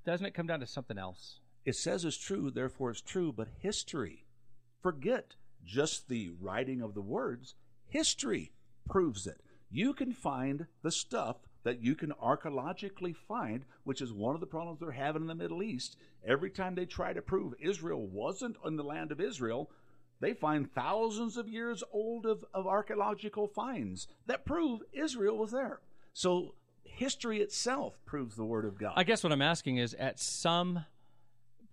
[0.07, 1.41] Doesn't it come down to something else?
[1.67, 4.25] It says it's true, therefore it's true, but history,
[4.83, 7.55] forget just the writing of the words,
[7.87, 8.53] history
[8.89, 9.43] proves it.
[9.71, 14.47] You can find the stuff that you can archaeologically find, which is one of the
[14.47, 15.97] problems they're having in the Middle East.
[16.27, 19.71] Every time they try to prove Israel wasn't in the land of Israel,
[20.21, 25.81] they find thousands of years old of, of archaeological finds that prove Israel was there.
[26.13, 28.93] So history itself proves the Word of God.
[28.97, 30.85] I guess what I'm asking is at some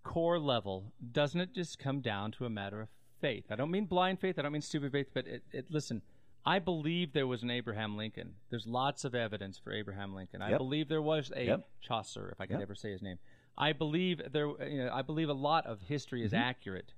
[0.03, 2.87] core level, doesn't it just come down to a matter of
[3.19, 3.45] faith?
[3.51, 6.01] I don't mean blind faith, I don't mean stupid faith, but it, it listen,
[6.45, 8.33] I believe there was an Abraham Lincoln.
[8.49, 10.41] There's lots of evidence for Abraham Lincoln.
[10.41, 11.69] I believe there was a yep.
[11.81, 12.63] Chaucer, if I could yep.
[12.63, 13.19] ever say his name.
[13.57, 14.47] I believe there.
[14.67, 16.41] You know, I believe a lot of history is mm-hmm.
[16.41, 16.93] accurate,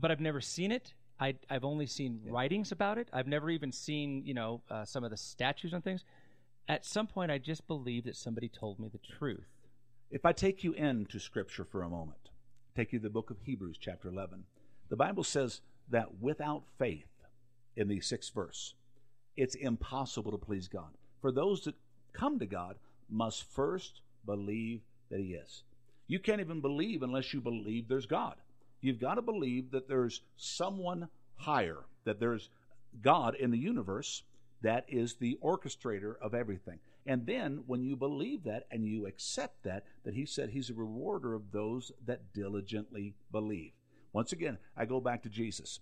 [0.00, 0.94] but I've never seen it.
[1.20, 2.32] I, have only seen yep.
[2.32, 3.08] writings about it.
[3.12, 6.04] I've never even seen you know uh, some of the statues and things.
[6.68, 9.48] At some point, I just believe that somebody told me the truth.
[10.10, 12.30] If I take you into Scripture for a moment,
[12.76, 14.44] take you to the book of Hebrews, chapter 11,
[14.88, 17.06] the Bible says that without faith,
[17.78, 18.74] in the sixth verse.
[19.36, 20.90] It's impossible to please God.
[21.22, 21.76] For those that
[22.12, 22.76] come to God
[23.08, 25.62] must first believe that He is.
[26.08, 28.34] You can't even believe unless you believe there's God.
[28.80, 32.50] You've got to believe that there's someone higher, that there's
[33.00, 34.22] God in the universe
[34.62, 36.80] that is the orchestrator of everything.
[37.06, 40.74] And then when you believe that and you accept that, that He said He's a
[40.74, 43.72] rewarder of those that diligently believe.
[44.12, 45.78] Once again, I go back to Jesus.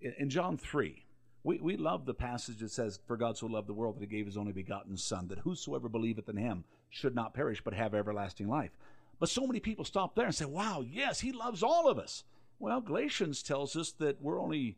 [0.00, 1.04] In John 3,
[1.42, 4.06] we, we love the passage that says, For God so loved the world that he
[4.06, 7.94] gave his only begotten Son, that whosoever believeth in him should not perish, but have
[7.94, 8.70] everlasting life.
[9.18, 12.24] But so many people stop there and say, Wow, yes, he loves all of us.
[12.58, 14.76] Well, Galatians tells us that we're only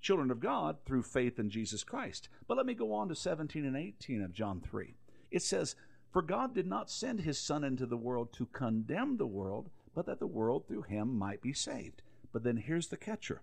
[0.00, 2.28] children of God through faith in Jesus Christ.
[2.48, 4.94] But let me go on to 17 and 18 of John 3.
[5.30, 5.76] It says,
[6.10, 10.06] For God did not send his Son into the world to condemn the world, but
[10.06, 12.02] that the world through him might be saved.
[12.32, 13.42] But then here's the catcher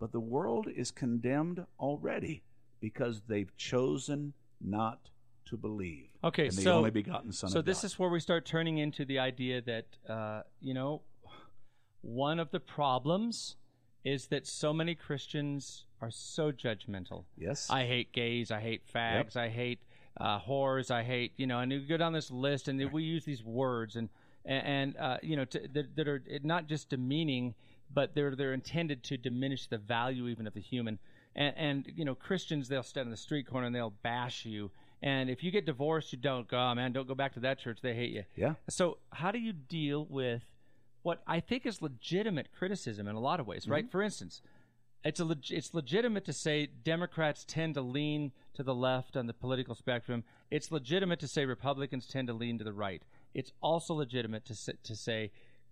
[0.00, 2.42] but the world is condemned already
[2.80, 5.10] because they've chosen not
[5.44, 6.08] to believe.
[6.24, 7.50] Okay, in the so only begotten Son.
[7.50, 7.86] So this God.
[7.86, 11.02] is where we start turning into the idea that uh, you know
[12.00, 13.56] one of the problems
[14.04, 17.24] is that so many Christians are so judgmental.
[17.36, 18.50] Yes, I hate gays.
[18.50, 19.34] I hate fags.
[19.34, 19.44] Yep.
[19.44, 19.80] I hate
[20.18, 20.90] uh, whores.
[20.90, 21.58] I hate you know.
[21.58, 24.08] And you go down this list, and we use these words and
[24.46, 27.54] and, uh, you know to, that, that are not just demeaning
[27.92, 30.98] but they're they're intended to diminish the value even of the human.
[31.34, 34.70] And, and you know, Christians they'll stand in the street corner and they'll bash you.
[35.02, 37.58] And if you get divorced, you don't go, oh, man, don't go back to that
[37.58, 37.78] church.
[37.82, 38.24] They hate you.
[38.36, 38.54] Yeah.
[38.68, 40.42] So how do you deal with
[41.02, 43.72] what I think is legitimate criticism in a lot of ways, mm-hmm.
[43.72, 43.90] right?
[43.90, 44.42] For instance,
[45.02, 49.26] it's a leg- it's legitimate to say Democrats tend to lean to the left on
[49.26, 50.24] the political spectrum.
[50.50, 53.02] It's legitimate to say Republicans tend to lean to the right.
[53.32, 55.30] It's also legitimate to say, to say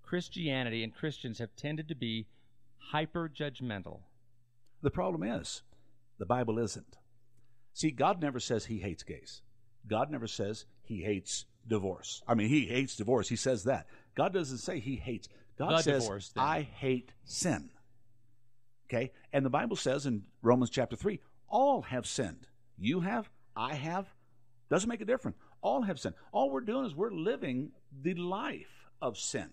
[0.08, 2.26] Christianity and Christians have tended to be
[2.78, 4.00] hyper judgmental.
[4.80, 5.62] The problem is,
[6.18, 6.96] the Bible isn't.
[7.74, 9.42] See, God never says he hates gays.
[9.86, 12.22] God never says he hates divorce.
[12.26, 13.28] I mean, he hates divorce.
[13.28, 13.86] He says that.
[14.14, 15.28] God doesn't say he hates.
[15.58, 17.68] God says, divorce, I hate sin.
[18.88, 19.12] Okay?
[19.34, 22.46] And the Bible says in Romans chapter 3, all have sinned.
[22.78, 24.06] You have, I have.
[24.70, 25.36] Doesn't make a difference.
[25.60, 26.14] All have sinned.
[26.32, 29.50] All we're doing is we're living the life of sin.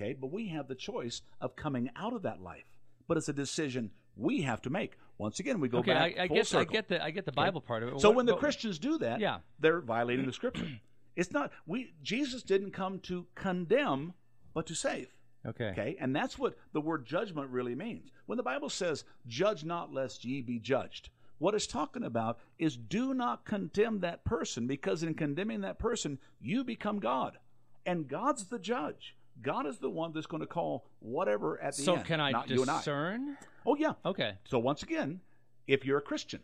[0.00, 2.76] Okay, but we have the choice of coming out of that life.
[3.06, 4.96] But it's a decision we have to make.
[5.16, 6.14] Once again, we go okay, back.
[6.18, 6.70] I, I full get, circle.
[6.70, 7.66] I get the, I get the Bible okay?
[7.66, 8.00] part of it.
[8.00, 9.38] So what, when the but, Christians do that, yeah.
[9.58, 10.66] they're violating the Scripture.
[11.16, 11.94] It's not we.
[12.00, 14.14] Jesus didn't come to condemn,
[14.54, 15.08] but to save.
[15.44, 15.70] Okay.
[15.70, 18.12] Okay, and that's what the word judgment really means.
[18.26, 22.76] When the Bible says, "Judge not, lest ye be judged," What it's talking about is
[22.76, 27.38] do not condemn that person because in condemning that person, you become God.
[27.86, 29.16] And God's the judge.
[29.42, 32.04] God is the one that's going to call whatever at the So end.
[32.04, 32.46] can I and I.
[32.46, 33.36] discern?
[33.66, 33.92] Oh, yeah.
[34.04, 34.32] Okay.
[34.44, 35.20] So once again,
[35.66, 36.40] if you're a Christian,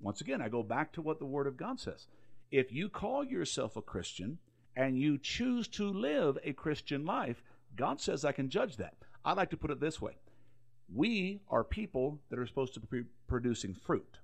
[0.00, 2.06] once again, I go back to what the Word of God says.
[2.50, 4.38] If you call yourself a Christian
[4.76, 7.42] and you choose to live a Christian life,
[7.76, 8.94] God says I can judge that.
[9.24, 10.14] I like to put it this way
[10.94, 14.18] we are people that are supposed to be producing fruit.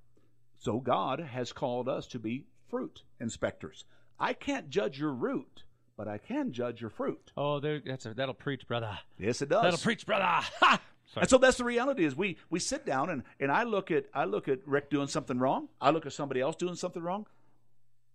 [0.59, 3.85] So God has called us to be fruit inspectors.
[4.19, 5.65] I can't judge your root,
[6.01, 7.31] but I can judge your fruit.
[7.37, 8.99] Oh, there, that's a, that'll preach, brother.
[9.19, 9.63] Yes, it does.
[9.63, 10.25] That'll preach, brother.
[10.25, 10.81] Ha!
[11.13, 11.23] Sorry.
[11.25, 14.07] And so that's the reality is we we sit down and, and I look at
[14.15, 15.69] I look at Rick doing something wrong.
[15.79, 17.27] I look at somebody else doing something wrong.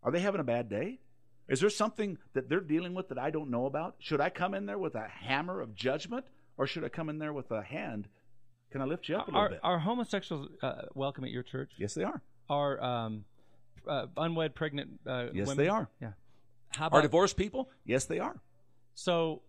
[0.01, 0.99] Are they having a bad day?
[1.47, 3.97] Is there something that they're dealing with that I don't know about?
[3.99, 6.25] Should I come in there with a hammer of judgment
[6.57, 8.07] or should I come in there with a hand?
[8.71, 9.59] Can I lift you up a little Are, bit?
[9.61, 11.73] are homosexuals uh, welcome at your church?
[11.77, 12.23] yes, they are.
[12.49, 13.25] Are um,
[13.87, 15.57] uh, unwed pregnant uh, Yes, women?
[15.63, 15.87] they are.
[16.01, 16.13] Yeah.
[16.69, 17.69] How Are about divorced people?
[17.85, 18.41] Yes, they are.
[18.93, 19.41] so?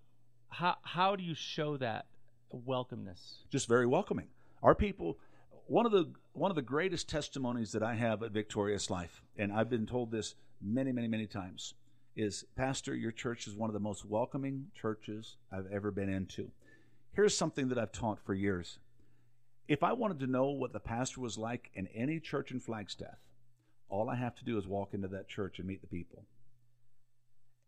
[0.49, 2.07] How how do you show that
[2.55, 3.39] welcomeness?
[3.51, 4.29] just very welcoming.
[4.63, 5.19] Our people,
[5.67, 9.53] one of the one of the greatest testimonies that I have at Victorious Life, and
[9.53, 11.75] I've been told this many, many, many times,
[12.15, 16.51] is Pastor, your church is one of the most welcoming churches I've ever been into.
[17.13, 18.79] Here's something that I've taught for years.
[19.69, 23.19] If I wanted to know what the pastor was like in any church in Flagstaff,
[23.89, 26.25] all I have to do is walk into that church and meet the people.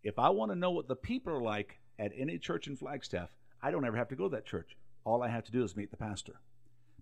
[0.03, 3.31] If I want to know what the people are like at any church in Flagstaff,
[3.63, 4.77] I don't ever have to go to that church.
[5.05, 6.41] All I have to do is meet the pastor.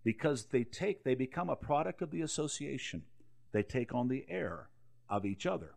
[0.04, 3.02] Because they take, they become a product of the association.
[3.52, 4.68] They take on the air
[5.08, 5.74] of each other.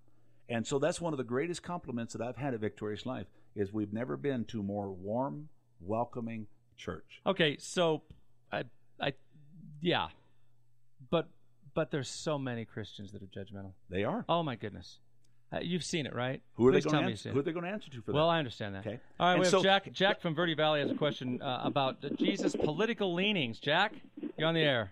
[0.47, 3.71] And so that's one of the greatest compliments that I've had at Victorious Life is
[3.71, 7.21] we've never been to a more warm, welcoming church.
[7.25, 8.01] Okay, so
[8.51, 8.63] I
[8.99, 9.13] I
[9.81, 10.07] yeah,
[11.11, 11.29] but
[11.75, 13.73] but there's so many Christians that are judgmental.
[13.89, 14.25] They are.
[14.27, 14.99] Oh my goodness,
[15.51, 16.41] uh, you've seen it, right?
[16.55, 17.23] Who are Please they tell going me to you've answer?
[17.23, 18.19] seen Who are they going to answer to for Well, that?
[18.27, 18.85] Well, I understand that.
[18.85, 18.99] Okay.
[19.19, 19.91] All right, And we have so- Jack.
[19.93, 23.59] Jack from Verde Valley has a question uh, about uh, Jesus' political leanings.
[23.59, 23.93] Jack,
[24.37, 24.91] you're on the air.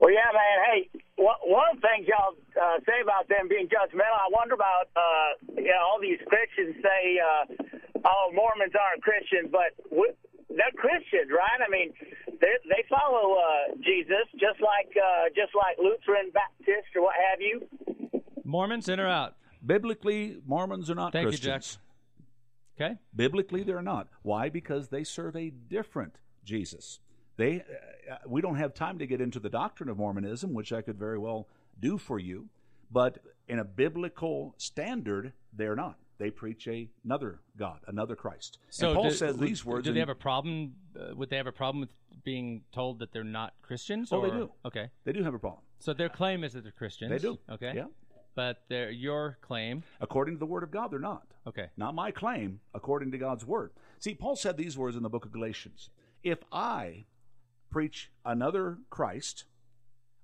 [0.00, 0.56] Well, yeah, man.
[0.68, 4.54] Hey, one, one of the things y'all uh, say about them being judgmental, I wonder
[4.54, 7.44] about, uh, you know, all these Christians say, uh,
[8.04, 10.10] oh, Mormons aren't Christians, but we,
[10.50, 11.58] they're Christians, right?
[11.64, 11.90] I mean,
[12.40, 17.40] they they follow uh, Jesus, just like uh, just like Lutheran, Baptist, or what have
[17.40, 17.64] you.
[18.44, 19.36] Mormons in or out?
[19.64, 21.78] Biblically, Mormons are not Thank you, Christians.
[22.78, 22.90] Jack.
[22.90, 22.98] Okay.
[23.14, 24.08] Biblically, they're not.
[24.22, 24.48] Why?
[24.48, 27.00] Because they serve a different Jesus.
[27.36, 27.64] They,
[28.10, 30.98] uh, we don't have time to get into the doctrine of Mormonism, which I could
[30.98, 31.48] very well
[31.80, 32.48] do for you,
[32.90, 35.96] but in a biblical standard, they're not.
[36.18, 38.58] They preach a, another God, another Christ.
[38.70, 39.84] So and Paul do- says these words.
[39.84, 40.74] Do they have a problem?
[40.98, 41.90] Uh, would they have a problem with
[42.22, 44.10] being told that they're not Christians?
[44.12, 44.50] Oh, they do.
[44.64, 44.90] Okay.
[45.04, 45.62] they do have a problem.
[45.80, 47.10] So their claim is that they're Christians.
[47.10, 47.38] They do.
[47.50, 47.72] Okay.
[47.74, 47.86] Yeah.
[48.34, 49.84] But their your claim.
[50.00, 51.26] According to the Word of God, they're not.
[51.46, 51.68] Okay.
[51.76, 53.72] Not my claim, according to God's Word.
[53.98, 55.90] See, Paul said these words in the book of Galatians.
[56.22, 57.04] If I
[57.70, 59.44] preach another Christ,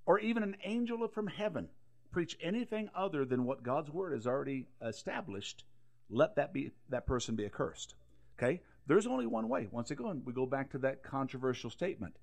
[0.06, 1.68] or even an angel from heaven
[2.10, 5.64] preach anything other than what God's Word has already established,
[6.08, 7.94] let that be that person be accursed.
[8.38, 8.60] Okay?
[8.86, 9.68] There's only one way.
[9.70, 12.16] Once again, we go back to that controversial statement.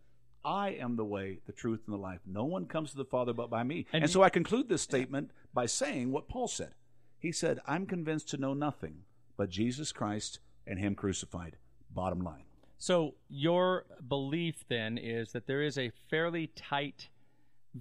[0.44, 2.20] I am the way, the truth, and the life.
[2.26, 3.86] No one comes to the Father but by me.
[3.92, 6.76] And And, so I conclude this statement by saying what Paul said.
[7.18, 8.98] He said, I'm convinced to know nothing
[9.38, 11.58] but Jesus Christ and Him crucified.
[11.90, 12.44] Bottom line.
[12.78, 17.08] So your belief then is that there is a fairly tight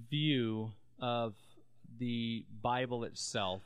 [0.09, 1.35] view of
[1.99, 3.61] the Bible itself.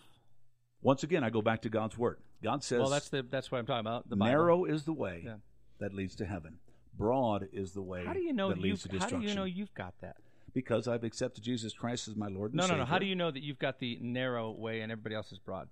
[0.82, 2.18] Once again, I go back to God's Word.
[2.44, 4.10] God says, well, that's the that's what I'm talking about.
[4.10, 4.30] The Bible.
[4.30, 5.36] narrow is the way Yeah.
[5.80, 6.58] that leads to heaven.
[6.98, 9.20] Broad is the way How do you know that leads to destruction.
[9.20, 10.18] How do you know you've got that?
[10.54, 12.76] Because I've accepted Jesus Christ as my Lord and Savior.
[12.76, 12.90] No, no, no.
[12.90, 15.68] How do you know that you've got the narrow way and everybody else is broad?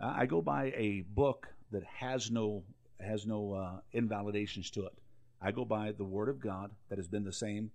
[0.00, 2.64] I I go by a book that has no
[3.00, 4.92] has no uh, invalidations to it.
[5.40, 7.70] I go by the Word of God that has been the same,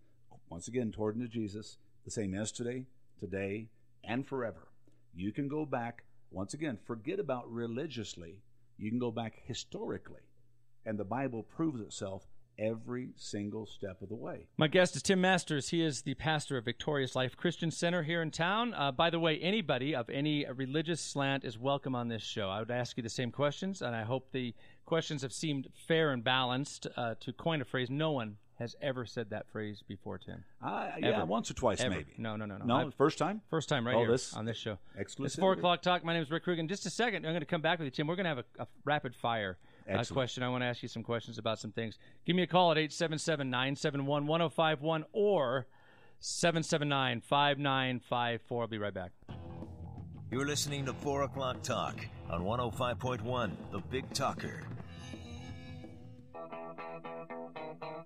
[0.50, 2.86] once again, toward into Jesus, the same yesterday,
[3.20, 3.68] today,
[4.04, 4.68] and forever.
[5.14, 6.78] You can go back once again.
[6.86, 8.42] Forget about religiously.
[8.78, 10.24] You can go back historically,
[10.86, 12.24] and the Bible proves itself
[12.60, 14.47] every single step of the way.
[14.58, 15.70] My guest is Tim Masters.
[15.70, 18.74] He is the pastor of Victorious Life Christian Center here in town.
[18.74, 22.49] Uh, by the way, anybody of any religious slant is welcome on this show.
[22.49, 24.54] I would ask you the same questions, and I hope the
[24.86, 26.88] questions have seemed fair and balanced.
[26.95, 30.43] Uh, to coin a phrase, no one has ever said that phrase before, Tim.
[30.64, 31.26] Uh, yeah, Ever.
[31.26, 31.89] once or twice Ever.
[31.95, 32.14] maybe.
[32.20, 32.66] No, no, no, no.
[32.66, 33.41] No, I've- first time.
[33.49, 34.78] First time right Oh, here this- on this show.
[34.99, 35.26] Exclusivity.
[35.26, 36.04] It's four o'clock talk.
[36.06, 36.68] My name is Rick Krug.
[36.68, 38.06] Just a second, I'm going to come back with you, Tim.
[38.06, 39.58] We're going to have a, a rapid fire
[39.88, 40.14] Excellent.
[40.14, 40.44] question.
[40.44, 41.98] I want to ask you some questions about some things.
[42.26, 45.68] Give me a call at 877 971 1051 or
[46.20, 48.62] 779 5954.
[48.62, 49.12] I'll be right back.
[50.32, 51.96] You're listening to 4 O'Clock Talk
[52.30, 54.64] on 105.1, The Big Talker.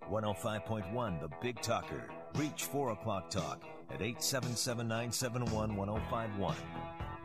[0.10, 2.10] 105.1, The Big Talker.
[2.36, 6.56] Reach 4 O'Clock Talk at 877 971 1051.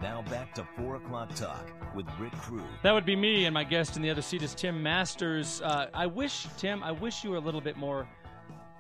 [0.00, 2.64] Now back to 4 O'Clock Talk with Rick Krug.
[2.82, 5.60] That would be me, and my guest in the other seat is Tim Masters.
[5.60, 8.08] Uh, I wish, Tim, I wish you were a little bit more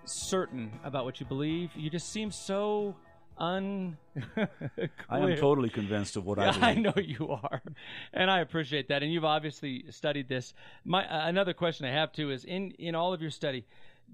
[0.06, 1.72] certain about what you believe.
[1.76, 2.96] You just seem so
[3.36, 3.98] un.
[5.10, 6.64] I am totally convinced of what I believe.
[6.64, 7.62] I know you are,
[8.14, 9.02] and I appreciate that.
[9.02, 10.54] And you've obviously studied this.
[10.86, 13.66] My uh, another question I have too is in in all of your study,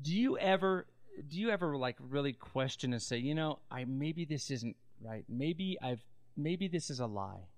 [0.03, 0.87] do you ever
[1.29, 5.25] do you ever like really question and say, you know, I maybe this isn't right.
[5.29, 6.05] Maybe I've
[6.37, 7.49] maybe this is a lie.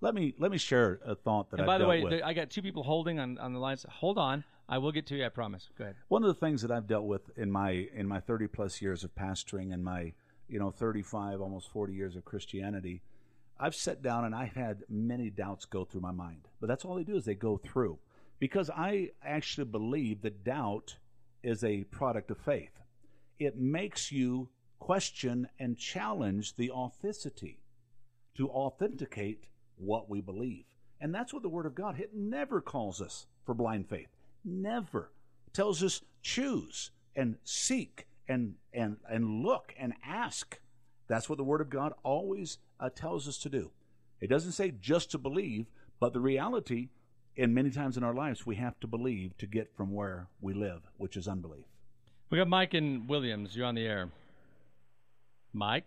[0.00, 2.26] Let me let me share a thought that And I've by the dealt way, there-
[2.26, 3.86] I got two people holding on on the lines.
[3.88, 5.24] Hold on, I will get to you.
[5.24, 5.70] I promise.
[5.76, 5.96] Go ahead.
[6.08, 9.04] One of the things that I've dealt with in my in my 30 plus years
[9.04, 10.12] of pastoring and my
[10.48, 13.02] you know 35 almost 40 years of Christianity,
[13.58, 16.48] I've sat down and I've had many doubts go through my mind.
[16.60, 17.98] But that's all they do is they go through.
[18.38, 20.98] Because I actually believe that doubt
[21.42, 22.82] is a product of faith.
[23.38, 27.60] It makes you question and challenge the authenticity
[28.36, 29.44] to authenticate
[29.76, 30.64] what we believe.
[31.00, 34.08] And that's what the Word of God, it never calls us for blind faith.
[34.44, 35.10] Never.
[35.46, 40.58] It tells us choose and seek and, and, and look and ask.
[41.08, 43.70] That's what the Word of God always uh, tells us to do.
[44.20, 45.66] It doesn't say just to believe,
[46.00, 46.88] but the reality,
[47.36, 50.54] in many times in our lives, we have to believe to get from where we
[50.54, 51.66] live, which is unbelief.
[52.30, 53.54] We got Mike and Williams.
[53.54, 54.10] You're on the air.
[55.52, 55.86] Mike,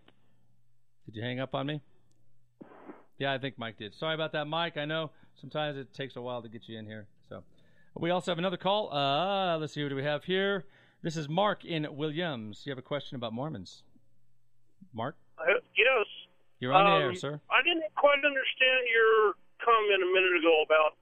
[1.05, 1.81] did you hang up on me?
[3.19, 3.93] Yeah, I think Mike did.
[3.93, 4.77] Sorry about that, Mike.
[4.77, 7.05] I know sometimes it takes a while to get you in here.
[7.27, 7.43] So
[7.95, 8.91] we also have another call.
[8.93, 10.65] Uh, let's see what do we have here.
[11.03, 12.63] This is Mark in Williams.
[12.65, 13.83] You have a question about Mormons?
[14.93, 15.43] Mark, Uh,
[15.77, 16.05] yes.
[16.59, 17.39] you're on the Um, air, sir.
[17.49, 20.95] I didn't quite understand your comment a minute ago about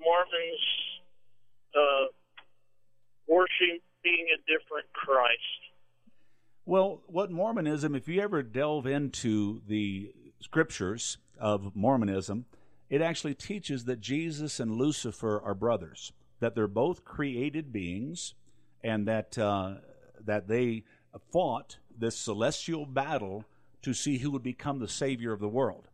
[0.00, 0.60] Mormons
[1.74, 2.06] uh,
[3.28, 5.38] worshiping a different Christ.
[6.66, 12.46] Well, what Mormonism, if you ever delve into the scriptures of Mormonism,
[12.88, 18.34] it actually teaches that Jesus and Lucifer are brothers, that they're both created beings,
[18.82, 19.76] and that uh,
[20.24, 20.84] that they
[21.30, 23.44] fought this celestial battle
[23.82, 25.88] to see who would become the savior of the world.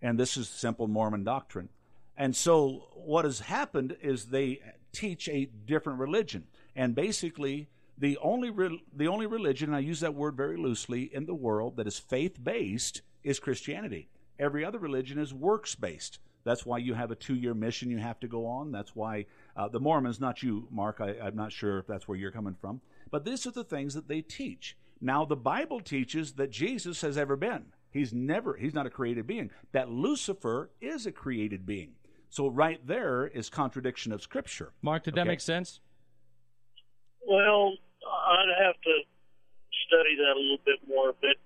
[0.00, 1.68] And this is simple Mormon doctrine.
[2.16, 4.60] And so what has happened is they
[4.92, 6.44] teach a different religion.
[6.76, 7.68] And basically,
[7.98, 11.34] the only re- the only religion, and I use that word very loosely, in the
[11.34, 14.08] world that is faith based is Christianity.
[14.38, 16.18] Every other religion is works based.
[16.44, 18.70] That's why you have a two year mission you have to go on.
[18.70, 19.26] That's why
[19.56, 22.54] uh, the Mormons, not you, Mark, I, I'm not sure if that's where you're coming
[22.60, 22.80] from,
[23.10, 24.76] but these are the things that they teach.
[25.00, 27.66] Now, the Bible teaches that Jesus has ever been.
[27.90, 29.50] He's never, he's not a created being.
[29.72, 31.92] That Lucifer is a created being.
[32.28, 34.72] So, right there is contradiction of Scripture.
[34.82, 35.80] Mark, did that make sense?
[37.26, 37.74] Well,
[38.04, 38.94] I'd have to
[39.86, 41.36] study that a little bit more, but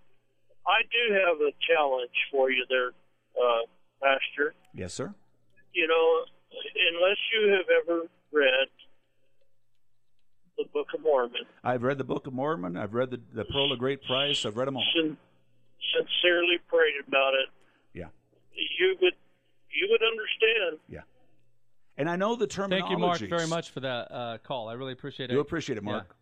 [0.69, 2.89] I do have a challenge for you there,
[3.41, 3.62] uh,
[4.03, 4.55] Pastor.
[4.75, 5.14] Yes, sir.
[5.73, 6.25] You know,
[6.95, 8.03] unless you have ever
[8.33, 8.69] read
[10.59, 12.77] the Book of Mormon, I've read the Book of Mormon.
[12.77, 14.45] I've read the, the Pearl of Great Price.
[14.45, 14.85] I've read them all.
[14.95, 15.16] sin-
[15.97, 17.49] sincerely prayed about it,
[17.95, 18.09] Yeah.
[18.53, 19.14] you would
[19.71, 20.79] you would understand.
[20.89, 21.01] Yeah.
[21.97, 22.83] And I know the terminology.
[22.89, 24.69] Thank you, Mark, very much for that uh, call.
[24.69, 25.35] I really appreciate it.
[25.35, 26.07] You appreciate it, Mark.
[26.09, 26.14] Yeah.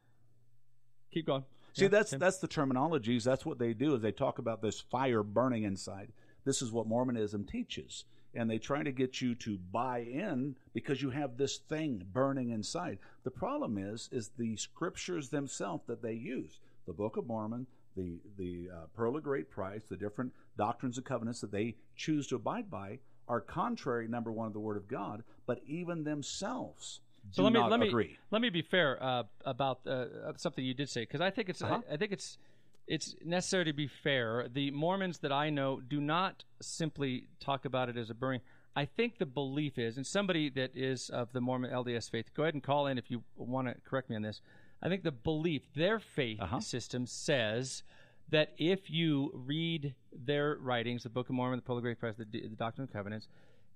[1.14, 1.44] Keep going.
[1.76, 2.20] See, Yeah, that's Tim.
[2.20, 3.22] that's the terminologies.
[3.22, 3.94] That's what they do.
[3.94, 6.10] Is they talk about this fire burning inside.
[6.44, 8.04] This is what Mormonism teaches,
[8.34, 12.48] and they try to get you to buy in because you have this thing burning
[12.50, 12.98] inside.
[13.24, 18.20] The problem is, is the scriptures themselves that they use, the Book of Mormon, the
[18.38, 22.36] the uh, Pearl of Great Price, the different doctrines and covenants that they choose to
[22.36, 27.00] abide by, are contrary, number one, to the Word of God, but even themselves
[27.32, 28.16] So let me let me agree.
[28.30, 30.06] let me be fair uh, about uh,
[30.36, 31.80] something you did say because I think it's Uh-huh.
[31.90, 32.38] I, I think it's
[32.86, 34.48] it's necessary to be fair.
[34.52, 38.42] The Mormons that I know do not simply talk about it as a burning.
[38.76, 42.42] I think the belief is, and somebody that is of the Mormon LDS faith, go
[42.44, 44.40] ahead and call in if you want to correct me on this.
[44.82, 46.60] I think the belief, their faith Uh-huh.
[46.60, 47.82] system says
[48.28, 52.16] that if you read their writings, the Book of Mormon, the Pearl of Great Price,
[52.16, 53.28] the, the Doctrine and Covenants,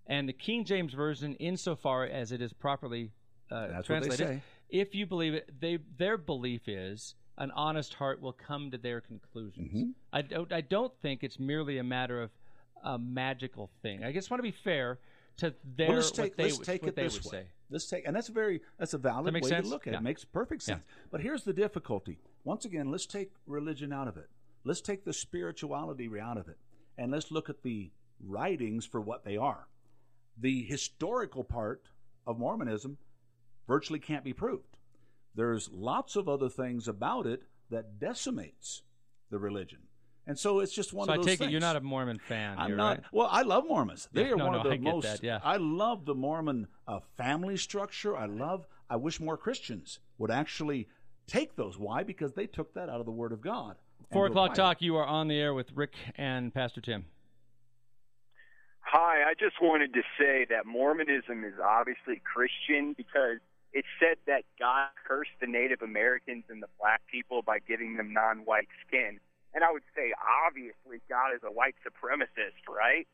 [0.07, 3.11] and the King James Version, insofar as it is properly
[3.51, 4.43] uh, That's what they translated, say.
[4.69, 9.01] if you believe it, they their belief is an honest heart will come to their
[9.01, 9.73] conclusions.
[9.73, 9.95] Mhm.
[10.13, 12.31] I don't I don't think it's merely a matter of
[12.83, 14.05] a magical thing.
[14.05, 14.99] I just want to be fair
[15.39, 17.41] to their Well, let's what take, they let's take what it they this would way.
[17.43, 17.47] say.
[17.71, 19.67] Let's take, and that's very that's a valid make way sense?
[19.67, 19.99] to look at Yeah.
[20.01, 20.03] it.
[20.03, 20.75] Makes perfect Yeah.
[20.77, 20.85] sense.
[21.11, 22.19] But here's the difficulty.
[22.45, 24.29] Once again, let's take religion out of it.
[24.65, 26.59] Let's take the spirituality out of it,
[26.99, 27.91] and let's look at the
[28.23, 29.69] writings for what they are.
[30.37, 31.89] The historical part
[32.27, 32.99] of Mormonism
[33.67, 34.77] virtually can't be proved.
[35.35, 38.83] There's lots of other things about it that decimates
[39.31, 39.79] the religion,
[40.27, 41.49] and so it's just one So I of those take things.
[41.49, 42.59] it you're not a Mormon fan.
[42.59, 42.89] I'm here, not.
[42.99, 43.05] right?
[43.13, 44.09] Well, I love Mormons.
[44.13, 45.05] They Yeah, are no, one no, of the I get most.
[45.05, 45.39] that, yeah.
[45.45, 48.17] I love the Mormon uh, family structure.
[48.17, 48.67] I love.
[48.89, 50.89] I wish more Christians would actually
[51.29, 51.79] take those.
[51.79, 52.03] Why?
[52.03, 53.77] Because they took that out of the Word of God.
[54.13, 54.57] Four o'clock applied it.
[54.79, 54.83] talk.
[54.83, 57.05] You are on the air with Rick and Pastor Tim.
[58.81, 63.39] Hi, I just wanted to say that Mormonism is obviously Christian because
[63.73, 68.13] it said that God cursed the Native Americans and the black people by giving them
[68.13, 69.21] non white skin.
[69.55, 70.13] And I would say,
[70.47, 73.07] obviously, God is a white supremacist, right?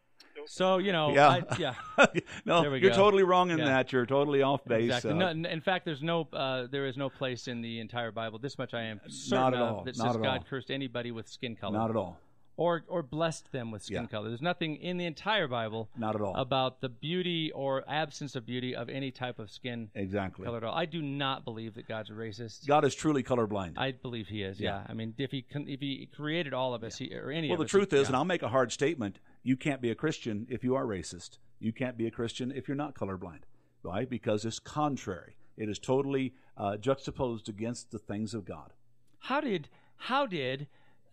[0.46, 1.28] So you know, Yeah.
[1.28, 1.74] I, yeah,
[2.44, 2.96] no, There we you're go.
[2.96, 3.64] totally wrong in Yeah.
[3.66, 3.92] that.
[3.92, 4.84] You're totally off base.
[4.84, 5.12] exactly.
[5.12, 8.12] uh, No, in in fact, there's no, uh, there is no place in the entire
[8.12, 8.38] Bible.
[8.38, 9.84] This much I am certain Not at of all.
[9.84, 10.44] that Not says at God all.
[10.48, 12.18] cursed anybody with skin color, not at all.
[12.56, 14.06] Or or blessed them with skin Yeah.
[14.08, 14.28] color.
[14.28, 16.34] There's nothing in the entire Bible Not at all.
[16.36, 20.44] about the beauty or absence of beauty of any type of skin exactly.
[20.44, 20.74] color at all.
[20.74, 22.66] I do not believe that God's a racist.
[22.66, 23.74] God is truly colorblind.
[23.76, 24.58] I believe He is.
[24.58, 24.78] Yeah.
[24.80, 24.86] Yeah.
[24.88, 27.58] I mean, if He if He created all of us, he, or any well, of
[27.60, 28.06] the us, truth he, is, yeah.
[28.08, 31.38] and I'll make a hard statement: you can't be a Christian if you are racist.
[31.58, 33.40] You can't be a Christian if you're not colorblind.
[33.82, 34.04] Why?
[34.04, 35.36] Because it's contrary.
[35.56, 38.72] It is totally uh, juxtaposed against the things of God.
[39.20, 40.66] How did how did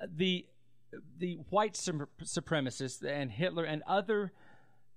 [0.05, 0.45] the
[1.17, 4.31] the white supremacists and Hitler and other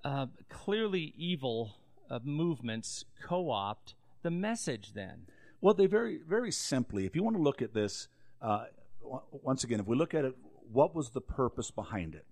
[0.05, 1.77] uh, clearly evil
[2.11, 5.27] uh, movements co-opt the message then?
[5.61, 8.09] Well, they very, very simply, if you want to look at this,
[8.43, 8.65] uh,
[9.03, 10.35] w- once again, if we look at it,
[10.73, 12.27] what was the purpose behind it?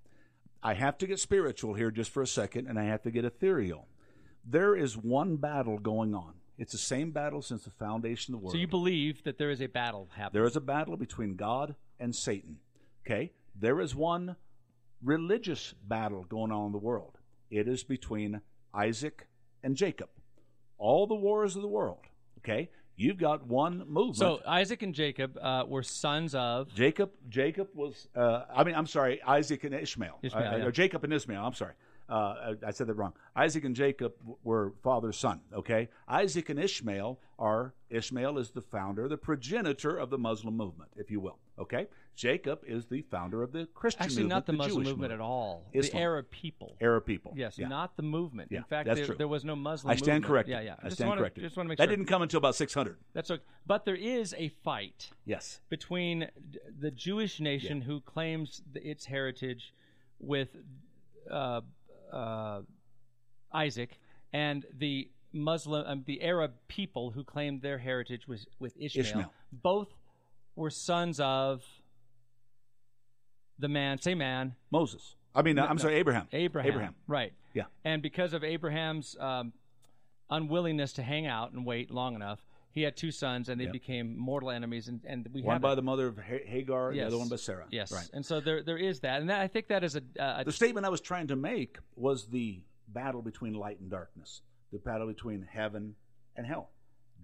[0.62, 3.24] I have to get spiritual here just for a second, and I have to get
[3.24, 3.86] ethereal.
[4.44, 6.34] There is one battle going on.
[6.56, 8.52] It's the same battle since the foundation of the world.
[8.54, 10.40] So you believe that there is a battle happening?
[10.40, 12.58] There is a battle between God and Satan.
[13.04, 13.32] Okay?
[13.54, 14.36] There is one
[15.02, 17.18] religious battle going on in the world.
[17.50, 18.40] It is between
[18.72, 19.26] Isaac
[19.62, 20.08] and Jacob.
[20.78, 22.00] All the wars of the world.
[22.38, 22.70] Okay?
[22.96, 24.16] You've got one movement.
[24.16, 26.72] So Isaac and Jacob uh, were sons of.
[26.74, 30.64] Jacob Jacob was uh, I mean I'm sorry Isaac and Ishmael, Ishmael, Uh, yeah.
[30.64, 31.72] or Jacob and Ishmael I'm sorry
[32.08, 32.14] uh,
[32.62, 34.12] I I said that wrong Isaac and Jacob
[34.44, 40.10] were father son okay Isaac and Ishmael are Ishmael is the founder the progenitor of
[40.10, 44.22] the Muslim movement if you will okay Jacob is the founder of the Christian Actually,
[44.24, 45.64] movement not the, Muslim Jewish movement at all.
[45.72, 46.76] The Arab people.
[46.80, 47.68] Arab people Yes, Yeah.
[47.68, 48.52] not the movement.
[48.52, 49.90] Yeah, In fact, there, there was no Muslim.
[49.90, 50.24] I stand movement.
[50.26, 50.76] corrected Yeah, yeah.
[50.82, 52.96] I stand wanna, corrected Just want to make that sure didn't come until about 600
[53.12, 53.42] That's okay.
[53.66, 56.28] But there is a fight yes between
[56.78, 59.74] the Jewish nation who claims its heritage
[60.20, 60.56] with
[61.30, 61.62] uh,
[62.12, 62.60] uh,
[63.52, 63.98] Isaac
[64.32, 69.04] and the Muslim, um, the Arab people who claimed their heritage was with Ishmael.
[69.06, 69.32] Ishmael.
[69.52, 69.88] Both
[70.56, 71.62] were sons of
[73.58, 75.82] the man, same man, Moses I mean I'm no.
[75.82, 76.70] sorry Abraham Abraham.
[76.70, 77.32] Abraham Right.
[77.54, 77.64] Yeah.
[77.84, 79.52] And because of Abraham's um,
[80.30, 83.72] unwillingness to hang out and wait long enough, he had two sons, and they Yep.
[83.72, 84.88] became mortal enemies.
[84.88, 85.76] And, and we one by it.
[85.76, 87.92] the mother of Hagar, Hagar the other one by Sarah Yes.
[87.92, 90.44] right And so there there is that, and that, I think that is a, a
[90.44, 94.42] The statement I was trying to make was the battle between light and darkness,
[94.74, 95.94] the battle between heaven
[96.36, 96.70] and hell,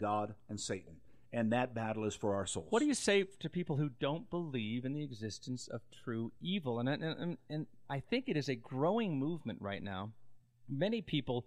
[0.01, 0.97] God and Satan.
[1.33, 2.69] And that battle is for our souls.
[2.71, 6.81] What do you say to people who don't believe in the existence of true evil?
[6.81, 10.11] And, and, and, I think it is a growing movement right now.
[10.69, 11.45] Many people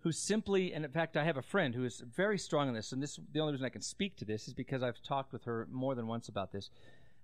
[0.00, 2.92] who simply, and in fact, I have a friend who is very strong in this,
[2.92, 5.44] and this the only reason I can speak to this is because I've talked with
[5.44, 6.70] her more than once about this.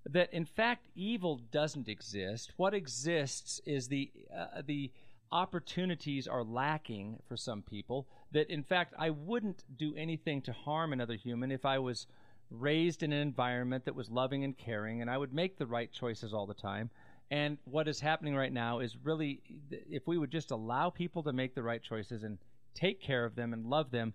[0.07, 2.53] That in fact, evil doesn't exist.
[2.57, 4.93] What exists is the uh, the
[5.33, 8.07] opportunities are lacking for some people.
[8.33, 12.07] That in fact, I wouldn't do anything to harm another human if I was
[12.51, 15.91] raised in an environment that was loving and caring, and I would make the right
[15.93, 16.91] choices all the time.
[17.31, 21.33] And what is happening right now is really, if we would just allow people to
[21.33, 22.39] make the right choices and
[22.75, 24.15] take care of them and love them,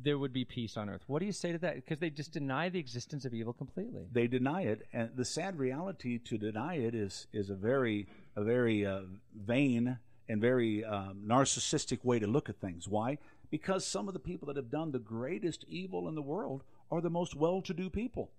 [0.00, 1.02] there would be peace on earth.
[1.06, 1.74] What do you say to that?
[1.76, 4.06] Because they just deny the existence of evil completely.
[4.12, 8.06] They deny it, and the sad reality to deny it is is a very
[8.36, 9.00] a very uh,
[9.34, 9.98] vain
[10.28, 12.86] and very um, narcissistic way to look at things.
[12.86, 13.18] Why?
[13.50, 17.00] Because some of the people that have done the greatest evil in the world are
[17.00, 18.30] the most well-to-do people.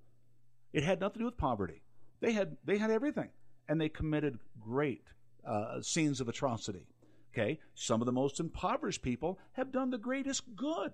[0.72, 1.82] It had nothing to do with poverty.
[2.20, 3.30] They had they had everything,
[3.68, 5.04] and they committed great
[5.46, 6.86] uh, scenes of atrocity.
[7.34, 10.94] Okay, some of the most impoverished people have done the greatest good.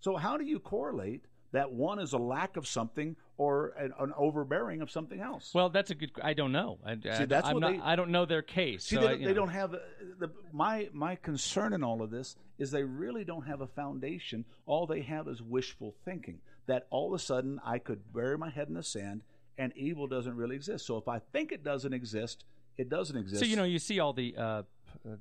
[0.00, 4.12] So how do you correlate that one is a lack of something or an, an
[4.16, 5.52] overbearing of something else.
[5.54, 6.10] Well, that's a good.
[6.22, 6.78] I don't know.
[6.84, 8.84] I, See, that's I'm what not, they- I don't know their case.
[8.84, 9.72] See, so they, don't- you they don't have
[10.18, 14.44] the, my my concern in all of this is they really don't have a foundation.
[14.66, 16.38] All they have is wishful thinking.
[16.66, 19.22] That all of a sudden I could bury my head in the sand
[19.58, 20.86] and evil doesn't really exist.
[20.86, 22.44] So if I think it doesn't exist,
[22.78, 23.40] it doesn't exist.
[23.42, 24.62] So you know, you see all the uh, uh,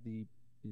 [0.05, 0.25] the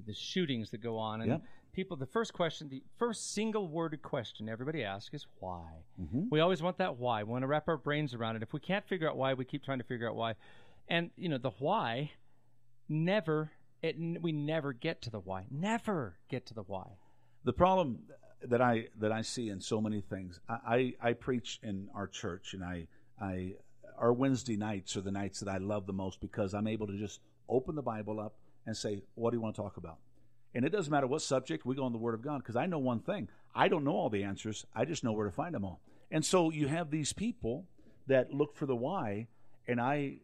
[0.05, 1.41] the shootings that go on, and Yep.
[1.79, 1.95] People.
[1.95, 5.85] The first question, the first single worded question everybody asks is why.
[6.01, 6.23] Mm-hmm.
[6.29, 7.23] We always want that why.
[7.23, 8.43] We want to wrap our brains around it.
[8.43, 10.35] If we can't figure out why, we keep trying to figure out why,
[10.89, 12.11] and you know, the why
[12.89, 13.51] never.
[13.81, 15.45] It, we never get to the why.
[15.49, 16.87] Never get to the why.
[17.45, 17.99] the problem
[18.43, 20.41] that I that I see in so many things.
[20.49, 20.57] I,
[21.01, 22.87] I, I preach in our church, and I
[23.21, 23.53] I
[23.97, 26.97] our Wednesday nights are the nights that I love the most because I'm able to
[26.97, 28.33] just open the Bible up
[28.65, 29.99] and say, "What do you want to talk about?"
[30.53, 32.65] And it doesn't matter what subject we go on the Word of God because I
[32.65, 34.65] know one thing: I don't know all the answers.
[34.75, 35.81] I just know where to find them all.
[36.11, 37.67] And so you have these people
[38.07, 39.27] that look for the why,
[39.67, 40.17] and I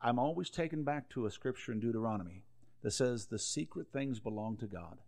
[0.00, 2.44] I'm always taken back to a scripture in Deuteronomy
[2.82, 4.98] that says the secret things belong to God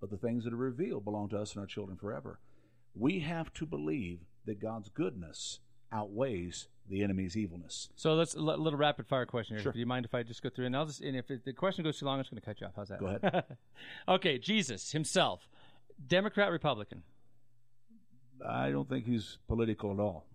[0.00, 2.40] but the things that are revealed belong to us and our children forever.
[2.94, 5.60] We have to believe that God's goodness
[5.92, 7.88] outweighs the enemy's evilness.
[7.94, 9.62] So let's a little rapid fire question here.
[9.62, 9.72] Sure.
[9.72, 11.52] Do you mind if I just go through and I'll just and if it, the
[11.52, 12.72] question goes too long, I'm just going to cut you off.
[12.76, 12.98] How's that?
[13.00, 13.44] Go ahead.
[14.08, 15.48] okay, Jesus himself,
[16.08, 17.02] Democrat, Republican.
[18.46, 20.26] I don't think he's political at all.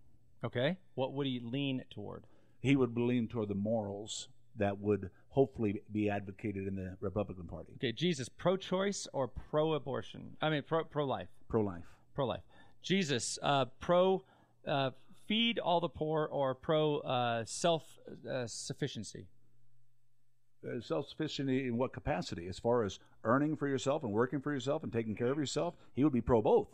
[0.44, 2.26] Okay, what would he lean toward?
[2.62, 7.74] He would lean toward the morals that would hopefully be advocated in the Republican Party.
[7.78, 10.38] Okay, Jesus, pro-choice or pro-abortion?
[10.42, 11.84] I mean, pro pro-life, Pro life.
[12.14, 12.44] pro-life.
[12.82, 14.24] Jesus, uh, pro
[14.68, 14.92] uh,
[15.28, 17.84] feed all the poor or pro uh, self
[18.30, 19.28] uh, sufficiency.
[20.66, 22.48] Uh, self sufficiency in what capacity?
[22.48, 25.76] As far as earning for yourself and working for yourself and taking care of yourself,
[25.96, 26.68] he would be pro both.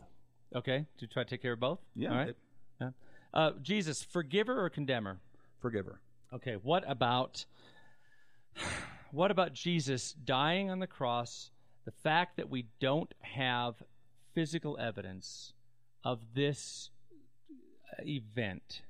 [0.55, 1.79] Okay, to try to take care of both.
[1.95, 2.09] Yeah.
[2.09, 2.29] All right.
[2.29, 2.37] it-
[2.79, 2.89] Yeah.
[3.33, 5.19] Uh, Jesus, forgiver or condemner?
[5.59, 5.99] forgiver.
[6.33, 7.45] Okay, what about
[9.11, 11.51] what about Jesus dying on the cross?
[11.85, 13.75] The fact that we don't have
[14.33, 15.53] physical evidence
[16.03, 16.89] of this
[17.99, 18.81] event.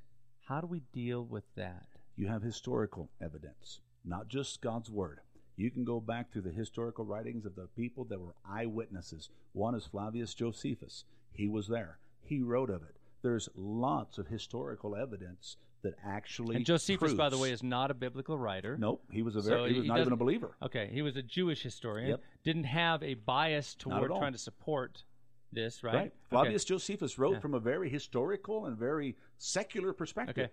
[0.45, 1.85] How do we deal with that?
[2.17, 5.21] you have historical evidence, not just God's word.
[5.55, 9.29] You can go back through the historical writings of the people that were eyewitnesses.
[9.53, 11.05] One is Flavius Josephus.
[11.31, 11.97] He was there.
[12.21, 12.97] He wrote of it.
[13.23, 17.95] There's lots of historical evidence that actually And Josephus, by the way, is not a
[17.95, 18.77] biblical writer.
[18.77, 19.03] nope.
[19.11, 19.73] He was a very, So very.
[19.73, 20.55] he was he not even a believer.
[20.61, 22.09] Okay, he was a Jewish historian.
[22.09, 22.21] Yep.
[22.43, 25.03] Didn't have a bias toward trying to support
[25.51, 25.93] this, right?
[25.93, 26.01] Right.
[26.05, 26.11] Okay.
[26.29, 27.39] Flavius Josephus wrote Yeah.
[27.39, 30.51] from a very historical and very secular perspective Okay.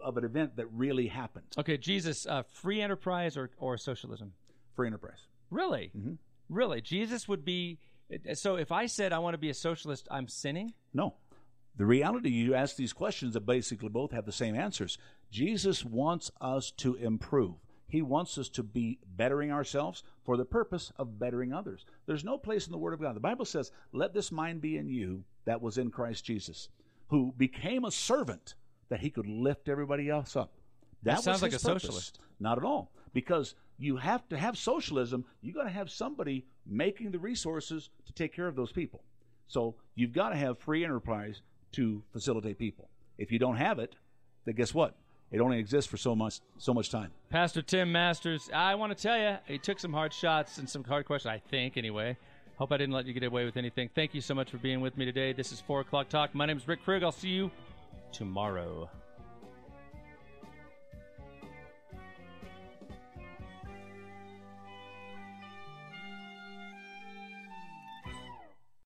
[0.00, 1.46] of an event that really happened.
[1.58, 4.32] Okay, Jesus, uh, free enterprise or, or socialism?
[4.74, 5.26] Free enterprise.
[5.50, 5.90] Really?
[5.96, 6.18] Mhm.
[6.48, 6.80] Really?
[6.80, 7.78] Jesus would be.
[8.34, 10.74] So if I said I want to be a socialist, I'm sinning?
[10.92, 11.16] No.
[11.76, 14.98] The reality, you ask these questions that basically both have the same answers.
[15.30, 17.54] Jesus wants us to improve.
[17.92, 21.84] He wants us to be bettering ourselves for the purpose of bettering others.
[22.06, 23.14] There's no place in the Word of God.
[23.14, 26.70] The Bible says, Let this mind be in you that was in Christ Jesus,
[27.08, 28.54] who became a servant
[28.88, 30.54] that he could lift everybody else up.
[31.02, 31.82] That was sounds like a purpose.
[31.82, 32.18] socialist.
[32.40, 32.92] Not at all.
[33.12, 38.14] Because you have to have socialism, you got to have somebody making the resources to
[38.14, 39.04] take care of those people.
[39.48, 42.88] So you've got to have free enterprise to facilitate people.
[43.18, 43.96] If you don't have it,
[44.46, 44.96] then guess what?
[45.32, 47.10] It only exists for so much so much time.
[47.30, 50.84] Pastor Tim Masters, I want to tell you, he took some hard shots and some
[50.84, 52.16] hard questions, I think, anyway.
[52.56, 53.88] Hope I didn't let you get away with anything.
[53.94, 55.32] Thank you so much for being with me today.
[55.32, 56.34] This is 4 O'Clock Talk.
[56.34, 57.02] My name is Rick Krug.
[57.02, 57.50] I'll see you
[58.12, 58.90] tomorrow.